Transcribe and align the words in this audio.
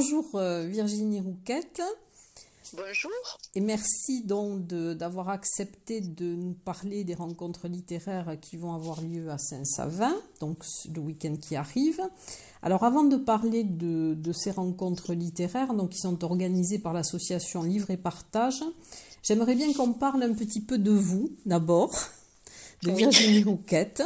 Bonjour 0.00 0.30
euh, 0.36 0.64
Virginie 0.66 1.20
Rouquette. 1.20 1.82
Bonjour. 2.72 3.10
Et 3.54 3.60
merci 3.60 4.22
donc 4.22 4.66
d'avoir 4.66 5.28
accepté 5.28 6.00
de 6.00 6.24
nous 6.24 6.54
parler 6.54 7.04
des 7.04 7.12
rencontres 7.12 7.68
littéraires 7.68 8.38
qui 8.40 8.56
vont 8.56 8.72
avoir 8.72 9.02
lieu 9.02 9.30
à 9.30 9.36
Saint-Savin, 9.36 10.16
donc 10.40 10.64
le 10.94 11.02
week-end 11.02 11.36
qui 11.36 11.54
arrive. 11.54 12.00
Alors 12.62 12.84
avant 12.84 13.04
de 13.04 13.18
parler 13.18 13.62
de, 13.62 14.16
ces 14.32 14.52
rencontres 14.52 15.12
littéraires, 15.12 15.74
donc 15.74 15.90
qui 15.90 15.98
sont 15.98 16.24
organisées 16.24 16.78
par 16.78 16.94
l'association 16.94 17.62
Livre 17.62 17.90
et 17.90 17.98
Partage, 17.98 18.64
j'aimerais 19.22 19.54
bien 19.54 19.70
qu'on 19.74 19.92
parle 19.92 20.22
un 20.22 20.32
petit 20.32 20.62
peu 20.62 20.78
de 20.78 20.92
vous 20.92 21.30
d'abord, 21.44 21.92
de 22.84 22.90
Virginie 22.90 23.44
Rouquette. 23.44 24.02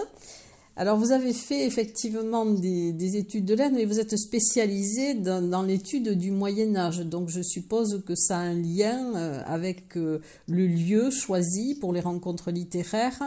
Alors, 0.77 0.98
vous 0.98 1.12
avez 1.12 1.33
fait 1.33 1.64
effectivement 1.67 2.44
des, 2.44 3.17
études 3.17 3.44
de 3.44 3.55
lettres, 3.55 3.75
mais 3.77 3.84
vous 3.84 4.00
êtes 4.00 4.17
spécialisé 4.17 5.14
dans, 5.14 5.62
l'étude 5.62 6.19
du 6.19 6.33
Moyen 6.33 6.75
Âge. 6.75 6.98
Donc, 6.98 7.28
je 7.28 7.42
suppose 7.42 8.03
que 8.05 8.17
ça 8.17 8.39
a 8.39 8.41
un 8.41 8.55
lien 8.55 9.14
euh, 9.14 9.41
avec 9.47 9.97
euh, 9.97 10.19
le 10.48 10.67
lieu 10.67 11.11
choisi 11.11 11.77
pour 11.77 11.92
les 11.92 12.00
rencontres 12.00 12.50
littéraires 12.50 13.22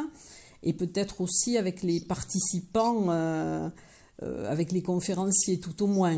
et 0.61 0.73
peut-être 0.73 1.21
aussi 1.21 1.57
avec 1.57 1.83
les 1.83 2.01
participants, 2.01 3.05
euh, 3.11 3.69
avec 4.19 4.73
les 4.73 4.81
conférenciers, 4.81 5.61
tout 5.61 5.83
au 5.83 5.87
moins. 5.87 6.17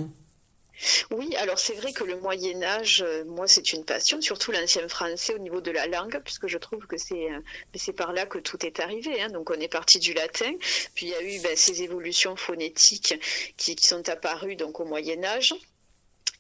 Oui, 1.12 1.36
alors 1.36 1.60
c'est 1.60 1.74
vrai 1.74 1.92
que 1.92 2.04
le 2.04 2.20
Moyen 2.20 2.64
Âge, 2.64 3.04
euh, 3.06 3.26
moi, 3.26 3.48
c'est 3.48 3.74
une 3.74 3.84
passion, 3.84 4.22
surtout 4.22 4.52
l'ancien 4.52 4.88
français 4.88 5.34
au 5.34 5.40
niveau 5.40 5.62
de 5.62 5.72
la 5.72 5.88
langue, 5.88 6.22
puisque 6.24 6.48
je 6.48 6.58
trouve 6.58 6.86
que 6.88 6.98
c'est 6.98 7.32
euh, 7.32 7.40
c'est 7.76 7.94
par 7.94 8.14
là 8.14 8.26
que 8.26 8.38
tout 8.38 8.66
est 8.66 8.80
arrivé. 8.80 9.22
Hein. 9.22 9.30
Donc 9.30 9.50
on 9.50 9.60
est 9.60 9.68
parti 9.68 10.00
du 10.00 10.14
latin, 10.14 10.52
puis 10.96 11.08
il 11.08 11.10
y 11.10 11.16
a 11.16 11.22
eu 11.22 11.40
ben, 11.42 11.56
ces 11.56 11.84
évolutions 11.84 12.36
phonétiques 12.36 13.16
qui, 13.58 13.76
qui 13.76 13.88
sont 13.88 14.08
apparues 14.10 14.56
donc 14.56 14.80
au 14.80 14.86
Moyen 14.86 15.24
Âge 15.24 15.54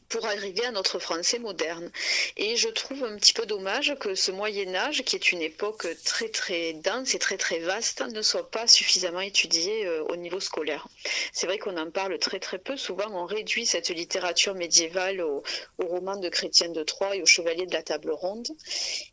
pour 0.09 0.25
arriver 0.25 0.65
à 0.65 0.71
notre 0.71 0.99
français 0.99 1.39
moderne. 1.39 1.91
Et 2.35 2.55
je 2.57 2.67
trouve 2.69 3.03
un 3.03 3.15
petit 3.17 3.33
peu 3.33 3.45
dommage 3.45 3.95
que 3.99 4.15
ce 4.15 4.31
Moyen 4.31 4.75
Âge, 4.75 5.03
qui 5.03 5.15
est 5.15 5.31
une 5.31 5.41
époque 5.41 5.87
très 6.03 6.29
très 6.29 6.73
dense 6.73 7.13
et 7.13 7.19
très 7.19 7.37
très 7.37 7.59
vaste, 7.59 8.01
ne 8.01 8.21
soit 8.21 8.49
pas 8.49 8.67
suffisamment 8.67 9.21
étudié 9.21 9.85
euh, 9.85 10.03
au 10.09 10.15
niveau 10.15 10.39
scolaire. 10.39 10.87
C'est 11.31 11.47
vrai 11.47 11.57
qu'on 11.57 11.77
en 11.77 11.91
parle 11.91 12.17
très 12.19 12.39
très 12.39 12.57
peu. 12.57 12.75
Souvent, 12.75 13.09
on 13.11 13.25
réduit 13.25 13.65
cette 13.65 13.89
littérature 13.89 14.55
médiévale 14.55 15.21
aux 15.21 15.43
au 15.77 15.85
romans 15.85 16.17
de 16.17 16.29
Chrétien 16.29 16.69
de 16.69 16.83
Troyes 16.83 17.15
et 17.15 17.21
aux 17.21 17.27
chevaliers 17.27 17.65
de 17.65 17.73
la 17.73 17.83
table 17.83 18.11
ronde. 18.11 18.47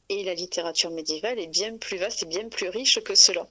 Et 0.08 0.22
la 0.22 0.34
littérature 0.34 0.90
médiévale 0.90 1.40
est 1.40 1.48
bien 1.48 1.76
plus 1.78 1.96
vaste 1.96 2.22
et 2.22 2.26
bien 2.26 2.48
plus 2.48 2.68
riche 2.68 3.00
que 3.02 3.16
cela. 3.16 3.48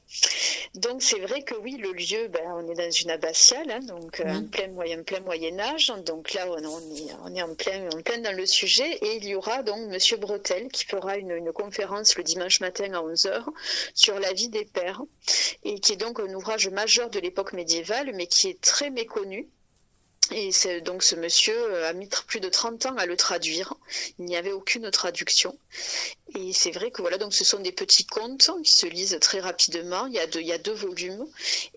Donc 0.74 1.04
c'est 1.04 1.20
vrai 1.20 1.44
que 1.44 1.56
oui, 1.56 1.78
le 1.78 1.92
lieu, 1.92 2.28
ben, 2.30 2.44
on 2.56 2.70
est 2.70 2.76
dans 2.76 2.92
une 2.92 3.12
abbatiale, 3.12 3.70
hein, 3.72 3.80
donc 3.82 4.22
euh, 4.22 4.30
en 4.30 4.44
plein 4.46 4.70
moyen, 4.70 5.04
plein 5.04 5.20
Moyen 5.20 5.60
Âge. 5.60 5.92
Donc 6.06 6.34
là, 6.34 6.48
on, 6.50 6.58
est, 6.58 7.14
on 7.26 7.36
est 7.36 7.42
en 7.42 7.54
plein, 7.56 7.90
en 7.90 8.02
plein 8.02 8.20
dans 8.20 8.36
le 8.36 8.46
sujet. 8.46 8.90
Et 9.02 9.18
il 9.18 9.26
y 9.26 9.36
aura 9.36 9.64
donc 9.64 9.90
Monsieur 9.90 10.18
Bretel 10.18 10.70
qui 10.70 10.86
fera 10.86 11.18
une, 11.18 11.32
une 11.32 11.52
conférence 11.52 12.16
le 12.16 12.24
dimanche 12.24 12.62
matin 12.62 12.94
à 12.94 13.02
11h 13.02 13.44
sur 13.94 14.20
la 14.20 14.32
vie 14.34 14.50
des 14.50 14.66
pères, 14.66 15.02
et 15.64 15.80
qui 15.80 15.94
est 15.94 15.98
donc 15.98 16.20
un 16.20 16.34
ouvrage 16.34 16.70
majeur 16.70 17.10
de 17.10 17.20
l'époque 17.20 17.54
médiévale, 17.54 18.12
mais 18.14 18.28
qui 18.28 18.50
est 18.50 18.62
très 18.62 18.90
méconnu 18.90 19.50
et 20.32 20.52
donc 20.82 21.04
ce 21.04 21.16
monsieur 21.16 21.56
euh, 21.56 21.90
a 21.90 21.94
mis 21.94 22.10
plus 22.28 22.40
de 22.40 22.50
30 22.50 22.88
ans 22.88 22.98
à 22.98 23.06
le 23.06 23.16
traduire. 23.16 23.74
Il 24.18 24.26
n'y 24.26 24.38
avait 24.38 24.52
aucune 24.52 24.90
traduction. 24.90 25.58
Et 26.36 26.52
c'est 26.54 26.72
vrai 26.72 26.92
que 26.92 27.02
voilà, 27.02 27.18
donc 27.18 27.34
ce 27.34 27.44
sont 27.44 27.60
des 27.60 27.72
petits 27.72 28.06
contes 28.06 28.50
qui 28.64 28.74
se 28.74 28.88
lisent 28.88 29.18
très 29.22 29.40
rapidement. 29.40 30.08
Il 30.08 30.14
y 30.14 30.20
a 30.52 30.58
deux, 30.58 30.74
volumes. 30.74 31.26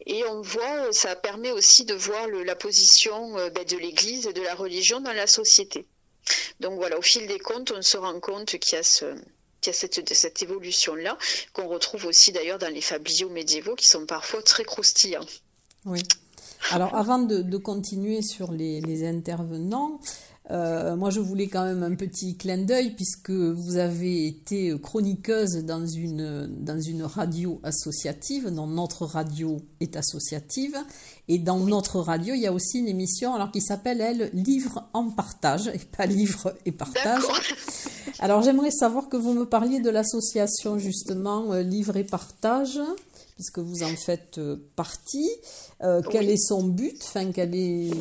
Et 0.07 0.25
on 0.25 0.41
voit, 0.41 0.93
ça 0.93 1.15
permet 1.17 1.51
aussi 1.51 1.85
de 1.85 1.95
voir 1.95 2.27
la 2.29 2.57
position 2.57 3.39
euh, 3.39 3.51
ben, 3.51 3.65
de 3.65 3.77
l'Église 3.77 4.27
et 4.27 4.33
de 4.33 4.43
la 4.43 4.55
religion 4.55 5.01
dans 5.01 5.13
la 5.13 5.27
société. 5.27 5.87
Donc 6.61 6.75
voilà, 6.77 6.99
au 6.99 7.03
fil 7.03 7.27
des 7.27 7.39
contes, 7.39 7.73
on 7.73 7.83
se 7.83 7.97
rend 7.97 8.19
compte 8.21 8.59
qu'il 8.59 8.77
y 8.77 8.79
a 8.79 8.83
ce, 8.83 9.15
cette, 9.61 10.15
cette 10.15 10.43
évolution-là, 10.43 11.19
qu'on 11.53 11.69
retrouve 11.69 12.07
aussi 12.07 12.33
d'ailleurs 12.33 12.59
dans 12.59 12.73
les 12.73 12.81
fabliaux 12.81 13.31
médiévaux 13.31 13.75
qui 13.75 13.87
sont 13.87 14.07
parfois 14.07 14.43
très 14.43 14.65
croustillants. 14.65 15.27
Oui. 15.85 16.03
Alors, 16.71 16.95
avant 16.95 17.19
de, 17.19 17.57
continuer 17.57 18.23
sur 18.23 18.53
les, 18.53 19.07
intervenants, 19.07 20.01
euh, 20.51 20.97
moi, 20.97 21.11
je 21.11 21.21
voulais 21.21 21.47
quand 21.47 21.65
même 21.65 21.83
un 21.83 21.95
petit 21.95 22.37
clin 22.37 22.59
d'œil 22.59 22.95
puisque 22.95 23.31
vous 23.31 23.77
avez 23.77 24.27
été 24.27 24.75
chroniqueuse 24.81 25.65
dans 25.65 25.87
une, 25.87 26.47
dans 26.59 26.81
une 26.81 27.03
radio 27.03 27.61
associative, 27.63 28.49
dont 28.51 28.67
notre 28.67 29.05
radio 29.05 29.61
est 29.81 29.97
associative. 29.97 30.77
Et 31.29 31.39
dans 31.39 31.59
notre 31.59 32.01
radio, 32.01 32.35
il 32.35 32.41
y 32.41 32.47
a 32.47 32.53
aussi 32.53 32.79
une 32.79 32.89
émission 32.89 33.35
alors 33.35 33.51
qui 33.51 33.61
s'appelle, 33.61 34.01
elle, 34.01 34.31
Livre 34.33 34.89
en 34.95 35.11
partage, 35.11 35.69
et 35.69 35.79
pas 35.79 36.07
Livre 36.07 36.55
et 36.65 36.73
partage. 36.73 37.23
Alors, 38.19 38.43
j'aimerais 38.43 38.71
savoir 38.71 39.09
que 39.09 39.17
vous 39.17 39.35
me 39.35 39.45
parliez 39.45 39.81
de 39.81 39.91
l'association, 39.91 40.79
justement, 40.79 41.53
euh, 41.53 41.63
Livre 41.63 41.97
et 41.97 42.05
partage 42.05 42.81
puisque 43.39 43.61
vous 43.61 43.85
en 43.85 43.95
faites 43.95 44.39
euh, 44.39 44.57
partie. 44.75 45.31
Euh, 45.85 46.03
quel 46.11 46.29
est 46.29 46.37
son 46.37 46.65
but? 46.65 47.01
Enfin, 47.05 47.31
quel 47.31 47.55
est 47.55 47.93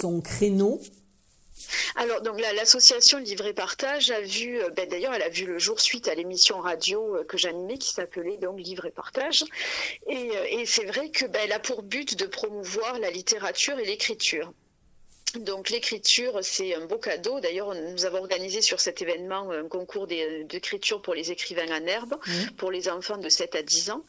son 0.00 0.20
créneau? 0.20 0.80
Alors, 1.96 2.22
donc 2.22 2.40
l'association 2.40 3.18
Livre 3.18 3.46
et 3.46 3.52
Partage 3.52 4.10
a 4.10 4.20
vu, 4.20 4.60
euh, 4.60 4.70
ben, 4.70 4.88
d'ailleurs, 4.88 5.14
elle 5.14 5.22
a 5.22 5.28
vu 5.28 5.46
le 5.46 5.58
jour 5.58 5.80
suite 5.80 6.08
à 6.08 6.14
l'émission 6.14 6.60
radio 6.60 7.18
que 7.28 7.36
j'animais 7.36 7.78
qui 7.78 7.92
s'appelait 7.92 8.36
donc 8.36 8.58
Livre 8.58 8.86
et 8.86 8.90
Partage. 8.90 9.44
Et, 10.08 10.64
c'est 10.66 10.84
vrai 10.84 11.10
que 11.10 11.26
ben, 11.26 11.50
a 11.52 11.58
pour 11.58 11.82
but 11.82 12.16
de 12.16 12.26
promouvoir 12.26 12.98
la 12.98 13.10
littérature 13.10 13.78
et 13.78 13.84
l'écriture. 13.84 14.52
Donc 15.36 15.70
l'écriture, 15.70 16.38
c'est 16.42 16.74
un 16.74 16.84
beau 16.86 16.98
cadeau. 16.98 17.40
D'ailleurs, 17.40 17.74
nous 17.74 18.04
avons 18.04 18.18
organisé 18.18 18.60
sur 18.60 18.80
cet 18.80 19.00
événement 19.02 19.50
un 19.50 19.66
concours 19.66 20.06
d'écriture 20.06 21.00
pour 21.00 21.14
les 21.14 21.30
écrivains 21.30 21.70
en 21.70 21.86
herbe, 21.86 22.16
pour 22.56 22.70
les 22.70 22.88
enfants 22.88 23.16
de 23.16 23.28
7 23.28 23.54
à 23.54 23.62
10 23.62 23.90
ans. 23.90 24.04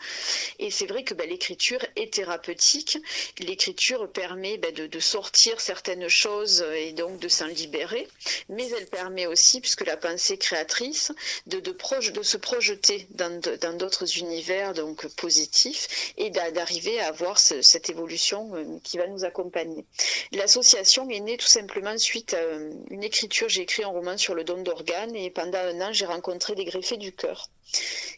Et 0.60 0.70
c'est 0.70 0.86
vrai 0.86 1.04
que 1.04 1.14
ben, 1.14 1.30
l'écriture 1.30 1.80
est 1.96 2.14
thérapeutique. 2.14 2.98
L'écriture 3.40 4.12
permet 4.12 4.58
ben, 4.58 4.74
de, 4.74 5.00
sortir 5.00 5.60
certaines 5.62 6.08
choses 6.10 6.66
et 6.76 6.92
donc 6.94 7.20
de 7.20 7.28
s'en 7.28 7.48
libérer. 7.48 8.08
Mais 8.50 8.70
elle 8.70 8.88
permet 8.88 9.26
aussi, 9.26 9.62
puisque 9.62 9.86
la 9.86 9.98
pensée 9.98 10.38
créatrice, 10.38 11.12
de, 11.48 11.60
de, 11.60 11.74
de 12.12 12.24
se 12.24 12.38
projeter 12.38 13.08
dans 13.12 13.78
d'autres 13.78 14.18
univers 14.18 14.74
donc 14.74 15.08
positifs 15.16 16.14
et 16.18 16.30
d'arriver 16.30 17.00
à 17.00 17.08
avoir 17.08 17.40
cette 17.40 17.90
évolution 17.90 18.56
euh, 18.56 18.80
qui 18.84 18.98
va 18.98 19.08
nous 19.08 19.24
accompagner. 19.26 19.86
L'association 20.32 21.06
est 21.28 21.38
tout 21.38 21.48
simplement 21.48 21.98
suite 21.98 22.34
à 22.34 22.42
une 22.90 23.04
écriture. 23.04 23.50
J'ai 23.50 23.62
écrit 23.62 23.84
un 23.84 23.88
roman 23.88 24.18
sur 24.18 24.36
le 24.36 24.44
don 24.44 24.62
d'organes 24.62 25.16
et 25.16 25.30
pendant 25.30 25.60
un 25.60 25.82
an, 25.82 25.94
j'ai 25.94 26.06
rencontré 26.06 26.56
des 26.56 26.66
greffés 26.66 26.98
du 26.98 27.14
cœur 27.14 27.50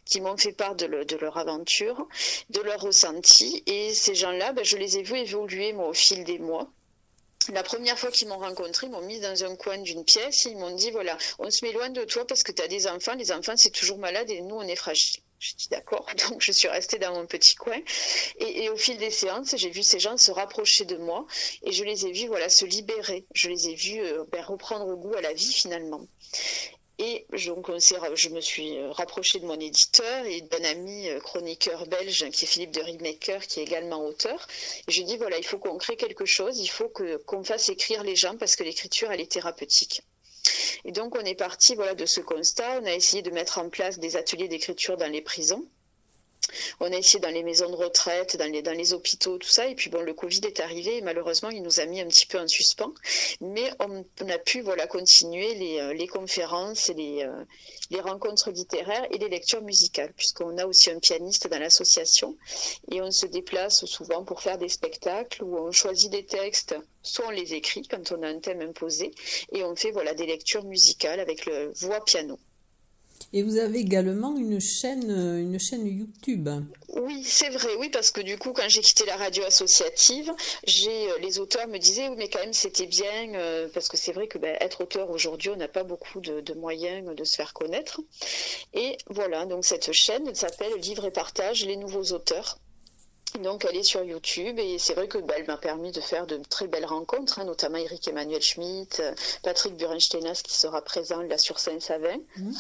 qui 0.06 0.22
m'ont 0.22 0.38
fait 0.38 0.52
part 0.52 0.76
de, 0.76 0.86
leur 0.86 1.38
aventure, 1.38 2.08
de 2.50 2.62
leur 2.62 2.80
ressenti. 2.80 3.64
Et 3.66 3.94
ces 3.94 4.16
gens-là, 4.16 4.54
ben, 4.54 4.64
je 4.64 4.78
les 4.78 4.98
ai 4.98 5.04
vus 5.04 5.18
évoluer 5.18 5.74
au 5.74 5.94
fil 5.94 6.24
des 6.24 6.40
mois. 6.40 6.70
La 7.54 7.64
première 7.64 8.00
fois 8.00 8.12
qu'ils 8.12 8.28
m'ont 8.28 8.40
rencontré, 8.40 8.88
ils 8.88 8.92
m'ont 8.92 9.02
mis 9.02 9.20
dans 9.20 9.44
un 9.44 9.56
coin 9.56 9.78
d'une 9.78 10.04
pièce. 10.04 10.46
Ils 10.46 10.58
m'ont 10.58 10.76
dit 10.76 10.92
voilà, 10.92 11.18
on 11.40 11.50
se 11.52 11.64
met 11.64 11.72
loin 11.72 11.90
de 11.90 12.04
toi 12.04 12.26
parce 12.26 12.44
que 12.44 12.52
tu 12.52 12.62
as 12.62 12.68
des 12.68 12.88
enfants. 12.88 13.14
Les 13.16 13.32
enfants, 13.32 13.56
c'est 13.56 13.72
toujours 13.72 13.98
malade 14.00 14.30
et 14.30 14.42
nous, 14.42 14.56
on 14.56 14.64
est 14.64 14.76
fragiles. 14.76 15.22
Je 15.46 15.54
dis 15.58 15.70
d'accord, 15.70 16.08
donc 16.30 16.42
je 16.42 16.52
suis 16.52 16.68
restée 16.68 16.98
dans 16.98 17.14
mon 17.14 17.28
petit 17.28 17.54
coin. 17.54 17.80
Et, 18.40 18.68
au 18.70 18.78
fil 18.78 18.98
des 18.98 19.12
séances, 19.12 19.56
j'ai 19.56 19.70
vu 19.70 19.84
ces 19.84 20.00
gens 20.00 20.18
se 20.18 20.32
rapprocher 20.32 20.86
de 20.86 20.98
moi 20.98 21.28
et 21.62 21.72
je 21.72 21.84
les 21.84 22.08
ai 22.08 22.12
vus 22.12 22.26
voilà, 22.26 22.50
se 22.50 22.66
libérer. 22.66 23.28
Je 23.36 23.50
les 23.50 23.70
ai 23.70 23.76
vus 23.76 24.00
euh, 24.00 24.24
ben, 24.32 24.44
reprendre 24.44 24.96
goût 24.96 25.14
à 25.14 25.22
la 25.22 25.34
vie 25.34 25.54
finalement. 25.54 26.08
Et 26.98 27.28
donc, 27.46 27.70
je 27.78 28.30
me 28.30 28.42
suis 28.42 28.82
rapprochée 28.88 29.40
de 29.40 29.46
mon 29.46 29.60
éditeur 29.60 30.26
et 30.26 30.42
d'un 30.42 30.64
ami 30.64 31.10
chroniqueur 31.22 31.86
belge 31.86 32.28
qui 32.32 32.46
est 32.46 32.48
Philippe 32.48 32.72
de 32.72 32.82
Riemaker, 32.82 33.46
qui 33.46 33.60
est 33.60 33.64
également 33.64 34.04
auteur. 34.04 34.48
Et 34.88 34.92
je 34.92 35.04
dit 35.04 35.18
voilà, 35.18 35.38
il 35.38 35.46
faut 35.46 35.60
qu'on 35.60 35.78
crée 35.78 35.98
quelque 35.98 36.26
chose, 36.26 36.58
il 36.58 36.70
faut 36.70 36.90
qu'on 36.90 37.44
fasse 37.44 37.70
écrire 37.70 38.04
les 38.04 38.16
gens 38.16 38.36
parce 38.38 38.56
que 38.56 38.64
l'écriture, 38.64 39.12
elle 39.12 39.22
est 39.22 39.32
thérapeutique. 39.32 40.02
Et 40.84 40.92
donc, 40.92 41.16
on 41.16 41.26
est 41.26 41.36
parti 41.36 41.76
voilà, 41.76 41.96
de 41.96 42.06
ce 42.06 42.22
constat. 42.22 42.80
On 42.82 42.86
a 42.86 42.94
essayé 42.94 43.22
de 43.22 43.32
mettre 43.32 43.58
en 43.58 43.70
place 43.70 44.00
des 44.00 44.18
ateliers 44.18 44.48
d'écriture 44.48 44.98
dans 44.98 45.12
les 45.12 45.22
prisons. 45.22 45.66
On 46.80 46.92
a 46.92 46.98
essayé 46.98 47.20
dans 47.20 47.30
les 47.30 47.44
maisons 47.44 47.70
de 47.70 47.76
retraite, 47.76 48.38
dans 48.38 48.52
les, 48.52 48.94
hôpitaux, 48.94 49.38
tout 49.38 49.48
ça. 49.48 49.68
Et 49.68 49.76
puis 49.76 49.90
bon, 49.90 50.02
le 50.02 50.14
Covid 50.14 50.42
est 50.46 50.60
arrivé 50.60 50.98
et 50.98 51.02
malheureusement, 51.02 51.50
il 51.50 51.64
nous 51.64 51.80
a 51.80 51.86
mis 51.86 52.02
un 52.02 52.08
petit 52.08 52.28
peu 52.28 52.40
en 52.40 52.48
suspens. 52.48 52.94
Mais 53.42 53.72
on, 53.80 54.06
a 54.30 54.38
pu 54.38 54.62
voilà, 54.62 54.88
continuer 54.88 55.56
les, 55.56 55.80
euh, 55.80 56.08
conférences 56.08 56.90
et 56.90 56.94
les, 56.94 57.24
euh, 57.24 57.44
les 57.90 58.00
rencontres 58.00 58.52
littéraires 58.52 59.06
et 59.12 59.18
les 59.18 59.30
lectures 59.30 59.62
musicales, 59.62 60.14
puisqu'on 60.14 60.58
a 60.58 60.66
aussi 60.66 60.90
un 60.92 61.00
pianiste 61.00 61.48
dans 61.48 61.60
l'association. 61.60 62.38
Et 62.92 63.02
on 63.02 63.12
se 63.12 63.26
déplace 63.26 63.86
souvent 63.86 64.24
pour 64.24 64.42
faire 64.42 64.58
des 64.58 64.70
spectacles 64.70 65.44
où 65.44 65.58
on 65.58 65.72
choisit 65.72 66.12
des 66.12 66.26
textes, 66.26 66.76
soit 67.02 67.28
on 67.28 67.32
les 67.32 67.54
écrit 67.54 67.88
quand 67.88 68.12
on 68.12 68.22
a 68.24 68.28
un 68.28 68.40
thème 68.40 68.62
imposé, 68.62 69.12
et 69.52 69.64
on 69.64 69.76
fait 69.76 69.92
voilà, 69.92 70.14
des 70.14 70.26
lectures 70.26 70.64
musicales 70.64 71.20
avec 71.20 71.46
le 71.46 71.72
voix-piano. 71.76 72.40
Et 73.34 73.44
vous 73.44 73.58
avez 73.58 73.80
également 73.80 74.36
une 74.38 74.60
chaîne, 74.60 75.10
une 75.10 75.60
chaîne 75.60 75.86
YouTube. 75.88 76.50
Oui, 76.96 77.24
c'est 77.26 77.50
vrai, 77.50 77.76
oui, 77.78 77.90
parce 77.90 78.10
que 78.12 78.22
du 78.22 78.38
coup, 78.38 78.54
quand 78.54 78.70
j'ai 78.70 78.82
quitté 78.82 79.06
la 79.06 79.18
radio 79.18 79.44
associative, 79.44 80.32
euh, 80.32 81.18
les 81.22 81.40
auteurs 81.40 81.68
me 81.68 81.78
disaient, 81.78 82.08
oui, 82.08 82.16
mais 82.18 82.30
quand 82.30 82.40
même, 82.40 82.54
c'était 82.54 82.86
bien, 82.86 83.34
euh, 83.34 83.68
parce 83.74 83.90
que 83.90 83.98
c'est 83.98 84.14
vrai 84.14 84.28
que 84.28 84.38
ben, 84.38 84.56
être 84.62 84.82
auteur 84.82 85.10
aujourd'hui, 85.10 85.50
on 85.50 85.58
n'a 85.58 85.68
pas 85.68 85.84
beaucoup 85.84 86.22
de, 86.22 86.54
moyens 86.54 87.14
de 87.14 87.24
se 87.26 87.36
faire 87.36 87.54
connaître. 87.54 88.00
Et 88.74 88.98
voilà, 89.10 89.46
donc 89.46 89.66
cette 89.66 89.92
chaîne 89.92 90.34
s'appelle 90.34 90.74
Livre 90.78 91.06
et 91.06 91.12
Partage, 91.12 91.66
les 91.66 91.76
nouveaux 91.76 92.14
auteurs. 92.14 92.60
Donc 93.40 93.66
elle 93.70 93.76
est 93.76 93.84
sur 93.84 94.04
YouTube 94.04 94.60
et 94.60 94.78
c'est 94.78 94.94
vrai 94.94 95.08
que 95.08 95.18
bah, 95.18 95.36
elle 95.38 95.46
m'a 95.46 95.58
permis 95.58 95.92
de 95.92 96.02
faire 96.02 96.26
de 96.26 96.38
très 96.50 96.68
belles 96.68 96.86
rencontres, 96.86 97.40
hein, 97.40 97.46
notamment 97.46 97.78
Eric 97.78 98.08
Emmanuel 98.08 98.42
Schmitt, 98.42 99.00
euh, 99.00 99.14
Patrick 99.44 99.76
Burensteinas 99.76 100.42
qui 100.44 100.54
sera 100.54 100.82
présent 100.82 101.22
là 101.22 101.38
sur 101.38 101.60
Saint-Savin. 101.60 102.18
Mmh. 102.38 102.52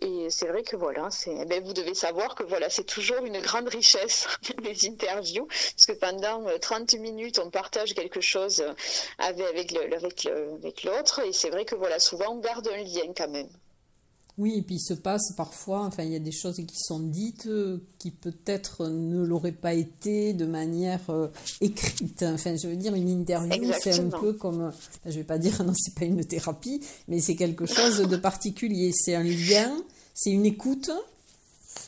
Et 0.00 0.30
c'est 0.30 0.46
vrai 0.46 0.62
que 0.62 0.76
voilà, 0.76 1.10
c'est, 1.10 1.34
eh 1.40 1.44
ben, 1.44 1.62
vous 1.64 1.72
devez 1.72 1.94
savoir 1.94 2.34
que 2.34 2.44
voilà, 2.44 2.70
c'est 2.70 2.84
toujours 2.84 3.24
une 3.24 3.40
grande 3.40 3.68
richesse 3.68 4.26
les 4.62 4.86
interviews, 4.86 5.46
parce 5.46 5.86
que 5.86 5.92
pendant 5.92 6.44
30 6.60 6.94
euh, 6.94 6.98
minutes, 6.98 7.40
on 7.44 7.50
partage 7.50 7.94
quelque 7.94 8.20
chose 8.20 8.64
avec, 9.18 9.46
avec, 9.46 9.72
le, 9.72 9.94
avec, 9.94 10.26
avec 10.26 10.84
l'autre, 10.84 11.20
et 11.20 11.32
c'est 11.32 11.50
vrai 11.50 11.64
que 11.64 11.74
voilà, 11.74 11.98
souvent 11.98 12.32
on 12.34 12.38
garde 12.38 12.68
un 12.68 12.76
lien 12.76 13.12
quand 13.16 13.28
même. 13.28 13.48
Oui, 14.38 14.54
et 14.56 14.62
puis 14.62 14.76
il 14.76 14.80
se 14.80 14.94
passe 14.94 15.32
parfois, 15.36 15.80
enfin 15.80 16.04
il 16.04 16.12
y 16.12 16.16
a 16.16 16.20
des 16.20 16.30
choses 16.30 16.58
qui 16.58 16.78
sont 16.78 17.00
dites 17.00 17.46
euh, 17.46 17.78
qui 17.98 18.12
peut-être 18.12 18.86
ne 18.86 19.24
l'auraient 19.24 19.50
pas 19.50 19.74
été 19.74 20.32
de 20.32 20.46
manière 20.46 21.00
euh, 21.10 21.26
écrite. 21.60 22.22
Enfin, 22.22 22.54
je 22.56 22.68
veux 22.68 22.76
dire, 22.76 22.94
une 22.94 23.08
interview, 23.08 23.72
c'est 23.80 23.98
un 23.98 24.08
peu 24.08 24.34
comme, 24.34 24.72
je 25.04 25.10
vais 25.10 25.24
pas 25.24 25.38
dire 25.38 25.60
non, 25.64 25.72
c'est 25.76 25.92
pas 25.96 26.04
une 26.04 26.24
thérapie, 26.24 26.80
mais 27.08 27.20
c'est 27.20 27.34
quelque 27.34 27.66
chose 27.66 27.98
de 27.98 28.16
particulier. 28.16 28.92
C'est 28.94 29.16
un 29.16 29.24
lien, 29.24 29.76
c'est 30.14 30.30
une 30.30 30.46
écoute. 30.46 30.92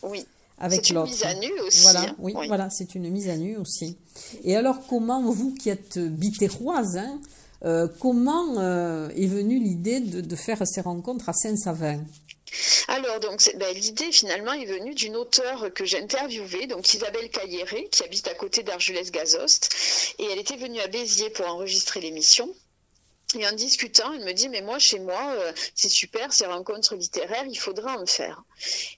Oui. 0.02 0.26
Avec 0.58 0.90
l'autre. 0.90 1.12
C'est 1.14 1.32
une 1.32 1.38
mise 1.38 1.46
à 1.46 1.54
nu 1.54 1.60
aussi. 1.60 1.80
Voilà, 1.82 2.02
hein. 2.02 2.16
oui, 2.18 2.32
voilà, 2.48 2.68
c'est 2.68 2.96
une 2.96 3.08
mise 3.10 3.28
à 3.28 3.36
nu 3.36 3.58
aussi. 3.58 3.96
Et 4.42 4.56
alors, 4.56 4.84
comment 4.88 5.22
vous 5.22 5.54
qui 5.54 5.70
êtes 5.70 6.00
bitéroise, 6.00 6.96
hein, 6.96 7.20
euh, 7.64 7.86
comment 8.00 8.60
est 8.60 9.26
venue 9.26 9.60
l'idée 9.60 10.00
de, 10.00 10.20
de, 10.20 10.36
faire 10.36 10.66
ces 10.66 10.80
rencontres 10.80 11.28
à 11.28 11.32
Saint-Savin? 11.32 12.00
Alors, 12.88 13.20
donc, 13.20 13.50
ben, 13.56 13.74
l'idée 13.74 14.10
finalement 14.12 14.52
est 14.52 14.64
venue 14.64 14.94
d'une 14.94 15.16
auteure 15.16 15.72
que 15.72 15.84
j'ai 15.84 16.00
interviewée, 16.00 16.66
donc 16.66 16.92
Isabelle 16.92 17.30
Cailléré, 17.30 17.88
qui 17.90 18.02
habite 18.02 18.28
à 18.28 18.34
côté 18.34 18.62
d'Argelès-Gazost, 18.62 20.14
et 20.18 20.24
elle 20.24 20.38
était 20.38 20.56
venue 20.56 20.80
à 20.80 20.86
Béziers 20.86 21.30
pour 21.30 21.46
enregistrer 21.46 22.00
l'émission. 22.00 22.54
Et 23.38 23.46
en 23.46 23.52
discutant, 23.52 24.12
elle 24.12 24.24
me 24.24 24.32
dit, 24.32 24.48
mais 24.48 24.60
moi, 24.60 24.78
chez 24.80 24.98
moi, 24.98 25.34
euh, 25.34 25.52
c'est 25.74 25.88
super, 25.88 26.32
ces 26.32 26.46
rencontres 26.46 26.96
littéraires, 26.96 27.46
il 27.48 27.58
faudra 27.58 27.96
en 27.96 28.06
faire. 28.06 28.42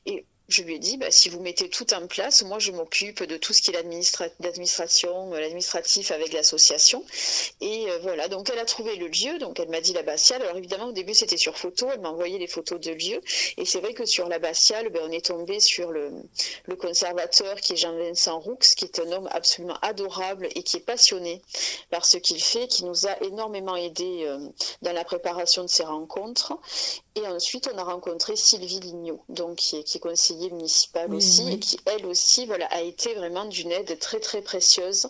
Et 0.06 0.24
je 0.48 0.62
lui 0.62 0.74
ai 0.74 0.78
dit, 0.78 0.96
bah, 0.96 1.10
si 1.10 1.28
vous 1.28 1.40
mettez 1.40 1.68
tout 1.68 1.94
en 1.94 2.06
place, 2.06 2.42
moi 2.42 2.58
je 2.58 2.72
m'occupe 2.72 3.22
de 3.22 3.36
tout 3.36 3.52
ce 3.52 3.62
qui 3.62 3.70
est 3.70 3.74
l'administration, 4.40 5.32
euh, 5.32 5.40
l'administratif 5.40 6.10
avec 6.10 6.32
l'association. 6.32 7.04
Et 7.60 7.90
euh, 7.90 7.98
voilà, 8.02 8.28
donc 8.28 8.50
elle 8.50 8.58
a 8.58 8.64
trouvé 8.64 8.96
le 8.96 9.08
lieu, 9.08 9.38
donc 9.38 9.60
elle 9.60 9.68
m'a 9.68 9.80
dit 9.80 9.92
l'abbatiale. 9.92 10.42
Alors 10.42 10.56
évidemment 10.56 10.86
au 10.86 10.92
début 10.92 11.14
c'était 11.14 11.36
sur 11.36 11.56
photo, 11.56 11.88
elle 11.92 12.00
m'a 12.00 12.10
envoyé 12.10 12.38
les 12.38 12.46
photos 12.46 12.80
de 12.80 12.90
lieu. 12.90 13.20
Et 13.56 13.64
c'est 13.64 13.80
vrai 13.80 13.94
que 13.94 14.04
sur 14.04 14.28
l'abbatiale, 14.28 14.90
ben, 14.90 15.02
on 15.08 15.10
est 15.10 15.24
tombé 15.24 15.60
sur 15.60 15.90
le, 15.90 16.10
conservateur 16.78 17.60
qui 17.60 17.74
est 17.74 17.76
Jean-Vincent 17.76 18.40
Roux, 18.40 18.58
qui 18.76 18.84
est 18.84 18.98
un 18.98 19.12
homme 19.12 19.28
absolument 19.30 19.78
adorable 19.82 20.48
et 20.54 20.62
qui 20.62 20.78
est 20.78 20.80
passionné 20.80 21.40
par 21.90 22.04
ce 22.04 22.16
qu'il 22.16 22.42
fait, 22.42 22.66
qui 22.66 22.84
nous 22.84 23.06
a 23.06 23.22
énormément 23.22 23.76
aidé 23.76 24.24
euh, 24.24 24.38
dans 24.82 24.92
la 24.92 25.04
préparation 25.04 25.62
de 25.62 25.68
ces 25.68 25.84
rencontres. 25.84 26.54
Et 27.14 27.26
ensuite, 27.26 27.70
on 27.72 27.78
a 27.78 27.84
rencontré 27.84 28.36
Sylvie 28.36 28.80
Lignot, 28.80 29.22
donc 29.28 29.56
qui 29.56 29.76
est 29.76 29.86
conseillère 30.32 30.54
municipale 30.54 31.14
aussi, 31.14 31.52
et 31.52 31.58
qui 31.58 31.78
elle 31.86 32.06
aussi, 32.06 32.46
voilà, 32.46 32.66
a 32.66 32.80
été 32.80 33.14
vraiment 33.14 33.44
d'une 33.44 33.70
aide 33.72 33.98
très 33.98 34.20
très 34.20 34.42
précieuse. 34.42 35.08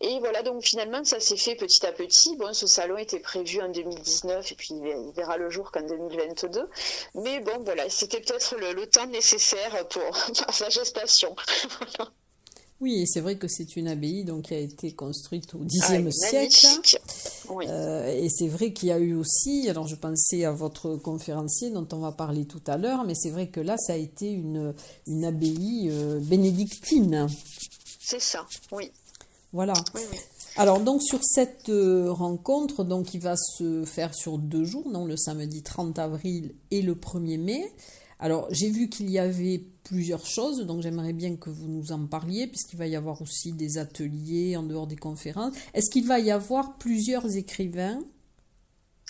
Et 0.00 0.18
voilà, 0.20 0.42
donc 0.42 0.62
finalement, 0.62 1.04
ça 1.04 1.20
s'est 1.20 1.36
fait 1.36 1.54
petit 1.54 1.84
à 1.86 1.92
petit. 1.92 2.36
Bon, 2.36 2.52
ce 2.52 2.66
salon 2.66 2.96
était 2.96 3.20
prévu 3.20 3.60
en 3.60 3.68
2019, 3.68 4.52
et 4.52 4.54
puis 4.54 4.68
il 4.70 5.12
verra 5.14 5.36
le 5.36 5.50
jour 5.50 5.70
qu'en 5.72 5.82
2022. 5.82 6.68
Mais 7.14 7.40
bon, 7.40 7.58
voilà, 7.64 7.88
c'était 7.88 8.20
peut-être 8.20 8.56
le, 8.56 8.72
le, 8.72 8.86
temps 8.86 9.06
nécessaire 9.06 9.86
pour, 9.88 10.02
pour 10.44 10.54
sa 10.54 10.68
gestation. 10.68 11.34
Oui, 12.80 13.06
c'est 13.06 13.20
vrai 13.20 13.36
que 13.36 13.46
c'est 13.46 13.76
une 13.76 13.88
abbaye 13.88 14.24
donc, 14.24 14.44
qui 14.44 14.54
a 14.54 14.58
été 14.58 14.92
construite 14.92 15.54
au 15.54 15.58
Xe 15.64 15.82
ah, 15.82 16.10
siècle. 16.10 16.66
Euh, 17.50 18.08
et 18.08 18.30
c'est 18.30 18.48
vrai 18.48 18.72
qu'il 18.72 18.88
y 18.88 18.92
a 18.92 18.98
eu 18.98 19.14
aussi, 19.14 19.68
alors 19.68 19.86
je 19.86 19.96
pensais 19.96 20.46
à 20.46 20.52
votre 20.52 20.96
conférencier 20.96 21.70
dont 21.70 21.86
on 21.92 21.98
va 21.98 22.12
parler 22.12 22.46
tout 22.46 22.62
à 22.66 22.78
l'heure, 22.78 23.04
mais 23.04 23.14
c'est 23.14 23.28
vrai 23.30 23.48
que 23.48 23.60
là, 23.60 23.76
ça 23.76 23.92
a 23.92 23.96
été 23.96 24.30
une, 24.30 24.72
une 25.06 25.24
abbaye 25.26 25.90
euh, 25.90 26.20
bénédictine. 26.20 27.26
C'est 28.00 28.20
ça, 28.20 28.46
oui. 28.72 28.90
Voilà. 29.52 29.74
Alors 30.56 30.80
donc 30.80 31.02
sur 31.02 31.20
cette 31.22 31.68
euh, 31.68 32.10
rencontre, 32.10 32.84
donc 32.84 33.06
qui 33.06 33.18
va 33.18 33.36
se 33.36 33.84
faire 33.84 34.14
sur 34.14 34.38
deux 34.38 34.64
jours, 34.64 34.90
donc 34.90 35.06
le 35.06 35.16
samedi 35.16 35.62
30 35.62 35.98
avril 35.98 36.54
et 36.70 36.80
le 36.80 36.94
1er 36.94 37.38
mai, 37.38 37.70
alors, 38.20 38.48
j'ai 38.50 38.68
vu 38.68 38.88
qu'il 38.88 39.10
y 39.10 39.18
avait 39.18 39.62
plusieurs 39.90 40.24
choses, 40.24 40.64
donc 40.66 40.82
j'aimerais 40.82 41.12
bien 41.12 41.34
que 41.34 41.50
vous 41.50 41.66
nous 41.66 41.90
en 41.90 42.06
parliez, 42.06 42.46
puisqu'il 42.46 42.76
va 42.76 42.86
y 42.86 42.94
avoir 42.94 43.20
aussi 43.20 43.52
des 43.52 43.76
ateliers 43.76 44.56
en 44.56 44.62
dehors 44.62 44.86
des 44.86 44.94
conférences. 44.94 45.52
Est-ce 45.74 45.90
qu'il 45.90 46.06
va 46.06 46.20
y 46.20 46.30
avoir 46.30 46.78
plusieurs 46.78 47.36
écrivains 47.36 47.98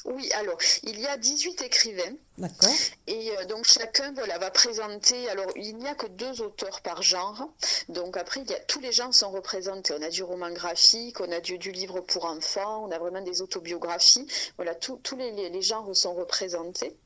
oui, 0.04 0.30
alors 0.32 0.58
il 0.82 0.98
y 0.98 1.06
a 1.06 1.16
18 1.16 1.62
écrivains. 1.62 2.14
D'accord. 2.38 2.70
Et 3.06 3.36
euh, 3.36 3.44
donc 3.44 3.64
chacun 3.66 4.12
voilà, 4.12 4.38
va 4.38 4.50
présenter. 4.50 5.28
Alors 5.28 5.50
il 5.56 5.76
n'y 5.76 5.88
a 5.88 5.94
que 5.94 6.06
deux 6.06 6.40
auteurs 6.40 6.80
par 6.80 7.02
genre. 7.02 7.50
Donc 7.88 8.16
après, 8.16 8.40
il 8.40 8.50
y 8.50 8.54
a, 8.54 8.60
tous 8.60 8.80
les 8.80 8.92
genres 8.92 9.12
sont 9.12 9.30
représentés. 9.30 9.94
On 9.98 10.02
a 10.02 10.08
du 10.08 10.22
roman 10.22 10.50
graphique, 10.50 11.20
on 11.20 11.30
a 11.30 11.40
du, 11.40 11.58
livre 11.58 12.00
pour 12.00 12.24
enfants, 12.24 12.84
on 12.86 12.90
a 12.90 12.98
vraiment 12.98 13.20
des 13.20 13.42
autobiographies. 13.42 14.26
Voilà, 14.56 14.74
tous 14.74 15.16
les, 15.16 15.50
les, 15.50 15.62
genres 15.62 15.94
sont 15.94 16.14
représentés. 16.14 16.96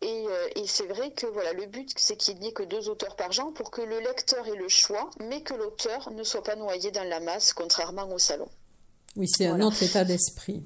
Et, 0.00 0.24
euh, 0.28 0.48
et 0.56 0.66
c'est 0.66 0.86
vrai 0.86 1.12
que 1.12 1.26
voilà, 1.26 1.52
le 1.52 1.66
but 1.66 1.92
c'est 1.96 2.16
qu'il 2.16 2.38
n'y 2.40 2.48
ait 2.48 2.52
que 2.52 2.64
deux 2.64 2.88
auteurs 2.88 3.16
par 3.16 3.32
genre 3.32 3.52
pour 3.54 3.70
que 3.70 3.82
le 3.82 4.00
lecteur 4.00 4.46
ait 4.48 4.56
le 4.56 4.68
choix, 4.68 5.10
mais 5.20 5.42
que 5.42 5.54
l'auteur 5.54 6.10
ne 6.10 6.24
soit 6.24 6.42
pas 6.42 6.56
noyé 6.56 6.90
dans 6.90 7.08
la 7.08 7.20
masse, 7.20 7.52
contrairement 7.52 8.08
au 8.10 8.18
salon. 8.18 8.48
Oui, 9.16 9.26
c'est 9.28 9.46
un 9.46 9.60
autre 9.62 9.82
état 9.82 10.04
d'esprit. 10.04 10.62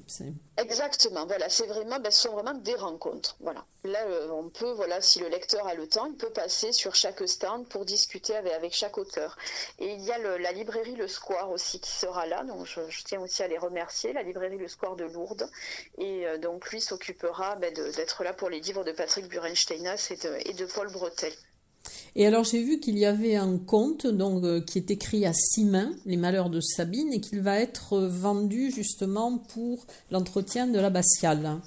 Exactement, 0.57 1.25
voilà, 1.25 1.47
c'est 1.47 1.67
vraiment, 1.67 1.99
ben, 1.99 2.11
ce 2.11 2.23
sont 2.23 2.33
vraiment 2.33 2.53
des 2.53 2.75
rencontres. 2.75 3.37
Voilà. 3.39 3.65
Là, 3.85 4.03
euh, 4.05 4.29
on 4.31 4.49
peut, 4.49 4.71
voilà, 4.73 4.99
si 4.99 5.19
le 5.19 5.29
lecteur 5.29 5.65
a 5.67 5.73
le 5.73 5.87
temps, 5.87 6.05
il 6.05 6.17
peut 6.17 6.29
passer 6.29 6.73
sur 6.73 6.93
chaque 6.93 7.27
stand 7.27 7.67
pour 7.69 7.85
discuter 7.85 8.35
avec, 8.35 8.51
avec 8.51 8.73
chaque 8.73 8.97
auteur. 8.97 9.37
Et 9.79 9.93
il 9.93 10.01
y 10.01 10.11
a 10.11 10.17
la 10.37 10.51
librairie 10.51 10.95
Le 10.95 11.07
Square 11.07 11.49
aussi 11.49 11.79
qui 11.79 11.91
sera 11.91 12.25
là, 12.25 12.43
donc 12.43 12.65
je, 12.65 12.81
tiens 13.05 13.21
aussi 13.21 13.41
à 13.41 13.47
les 13.47 13.57
remercier, 13.57 14.11
la 14.11 14.23
librairie 14.23 14.57
Le 14.57 14.67
Square 14.67 14.97
de 14.97 15.05
Lourdes. 15.05 15.49
Et 15.97 16.27
euh, 16.27 16.37
donc 16.37 16.69
lui 16.71 16.81
s'occupera 16.81 17.55
ben, 17.55 17.73
d'être 17.73 18.23
là 18.23 18.33
pour 18.33 18.49
les 18.49 18.59
livres 18.59 18.83
de 18.83 18.91
Patrick 18.91 19.27
Burensteinas 19.27 20.09
et 20.11 20.17
de, 20.17 20.49
et 20.49 20.53
de 20.53 20.65
Paul 20.65 20.91
Bretel. 20.91 21.33
Et 22.15 22.25
alors 22.27 22.43
j'ai 22.43 22.63
vu 22.63 22.79
qu'il 22.79 22.97
y 22.97 23.05
avait 23.05 23.35
un 23.35 23.57
conte 23.57 24.05
euh, 24.05 24.61
qui 24.61 24.77
est 24.77 24.91
écrit 24.91 25.25
à 25.25 25.33
six 25.33 25.65
mains, 25.65 25.91
Les 26.05 26.17
Malheurs 26.17 26.49
de 26.49 26.59
Sabine, 26.59 27.13
et 27.13 27.21
qu'il 27.21 27.41
va 27.41 27.59
être 27.59 27.99
vendu 27.99 28.71
justement 28.71 29.37
pour 29.37 29.85
l'entretien 30.11 30.67
de 30.67 30.79
l'abbatiale. 30.79 31.61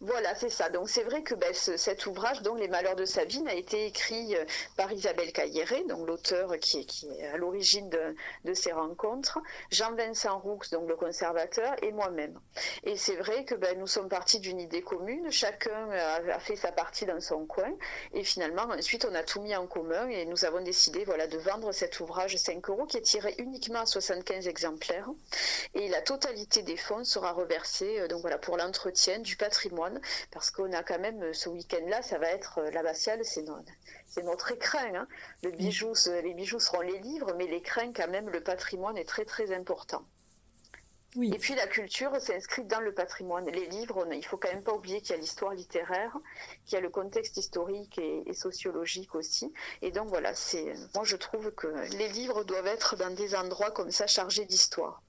Voilà, 0.00 0.34
c'est 0.34 0.50
ça. 0.50 0.68
Donc 0.68 0.88
c'est 0.88 1.02
vrai 1.02 1.22
que 1.22 1.34
ben, 1.34 1.52
cet 1.52 2.06
ouvrage, 2.06 2.42
dont 2.42 2.54
Les 2.54 2.68
Malheurs 2.68 2.96
de 2.96 3.04
Sabine, 3.04 3.48
a 3.48 3.54
été 3.54 3.86
écrit 3.86 4.36
euh, 4.36 4.44
par 4.76 4.92
Isabelle 4.92 5.32
Cailleret, 5.32 5.84
donc 5.84 6.06
l'auteur 6.06 6.56
qui, 6.58 6.86
est 7.18 7.26
à 7.26 7.36
l'origine 7.36 7.88
de, 7.88 8.54
ces 8.54 8.72
rencontres, 8.72 9.38
Jean-Vincent 9.70 10.38
Roux, 10.38 10.60
donc 10.72 10.88
le 10.88 10.96
conservateur, 10.96 11.74
et 11.82 11.92
moi-même. 11.92 12.38
Et 12.84 12.96
c'est 12.96 13.16
vrai 13.16 13.44
que 13.44 13.54
ben, 13.54 13.78
nous 13.78 13.86
sommes 13.86 14.08
partis 14.08 14.40
d'une 14.40 14.60
idée 14.60 14.82
commune, 14.82 15.30
chacun 15.30 15.90
a, 15.90 16.38
fait 16.40 16.56
sa 16.56 16.72
partie 16.72 17.06
dans 17.06 17.20
son 17.20 17.46
coin, 17.46 17.70
et 18.12 18.24
finalement 18.24 18.62
ensuite 18.62 19.04
on 19.04 19.14
a 19.14 19.22
tout 19.22 19.40
mis 19.40 19.54
en 19.54 19.66
commun 19.66 20.08
et 20.08 20.24
nous 20.24 20.44
avons 20.44 20.60
décidé 20.60 21.04
voilà, 21.04 21.26
de 21.26 21.38
vendre 21.38 21.72
cet 21.72 22.00
ouvrage 22.00 22.36
5 22.36 22.68
euros 22.70 22.86
qui 22.86 22.96
est 22.96 23.02
tiré 23.02 23.34
uniquement 23.38 23.80
à 23.80 23.86
75 23.86 24.48
exemplaires, 24.48 25.08
et 25.74 25.88
la 25.88 26.00
totalité 26.00 26.62
des 26.62 26.76
fonds 26.76 27.04
sera 27.04 27.32
reversée 27.32 28.00
euh, 28.00 28.08
donc 28.08 28.20
voilà, 28.22 28.38
pour 28.38 28.56
l'entretien 28.56 29.18
du 29.18 29.36
patrimoine, 29.36 29.77
parce 30.30 30.50
qu'on 30.50 30.72
a 30.72 30.82
quand 30.82 30.98
même 30.98 31.32
ce 31.32 31.48
week-end-là, 31.48 32.02
ça 32.02 32.18
va 32.18 32.28
être 32.28 32.58
euh, 32.58 32.70
l'abbatiale, 32.70 33.24
c'est 33.24 33.44
notre 34.22 34.52
écrin. 34.52 34.94
Hein. 34.94 35.08
Le 35.42 35.50
bijou, 35.50 35.92
les 36.22 36.34
bijoux 36.34 36.60
seront 36.60 36.80
les 36.80 36.98
livres, 36.98 37.34
mais 37.36 37.46
l'écrin, 37.46 37.92
quand 37.92 38.08
même, 38.08 38.28
le 38.28 38.42
patrimoine 38.42 38.96
est 38.96 39.08
très 39.08 39.24
très 39.24 39.54
important. 39.54 40.04
Oui. 41.16 41.32
Et 41.34 41.38
puis 41.38 41.54
la 41.54 41.66
culture 41.66 42.14
s'inscrit 42.20 42.64
dans 42.64 42.80
le 42.80 42.92
patrimoine. 42.92 43.48
Les 43.48 43.66
livres, 43.66 44.06
il 44.12 44.24
faut 44.24 44.36
quand 44.36 44.52
même 44.52 44.62
pas 44.62 44.74
oublier 44.74 45.00
qu'il 45.00 45.10
y 45.10 45.14
a 45.14 45.16
l'histoire 45.16 45.54
littéraire, 45.54 46.14
qu'il 46.66 46.74
y 46.74 46.76
a 46.76 46.80
le 46.80 46.90
contexte 46.90 47.36
historique 47.38 47.98
et, 47.98 48.32
sociologique 48.34 49.14
aussi. 49.14 49.52
Et 49.80 49.90
donc 49.90 50.08
voilà, 50.08 50.34
c'est 50.34 50.74
moi 50.94 51.04
je 51.04 51.16
trouve 51.16 51.50
que 51.52 51.66
les 51.96 52.08
livres 52.08 52.44
doivent 52.44 52.66
être 52.66 52.96
dans 52.96 53.14
des 53.14 53.34
endroits 53.34 53.70
comme 53.70 53.90
ça 53.90 54.06
chargés 54.06 54.44
d'histoire. 54.44 55.02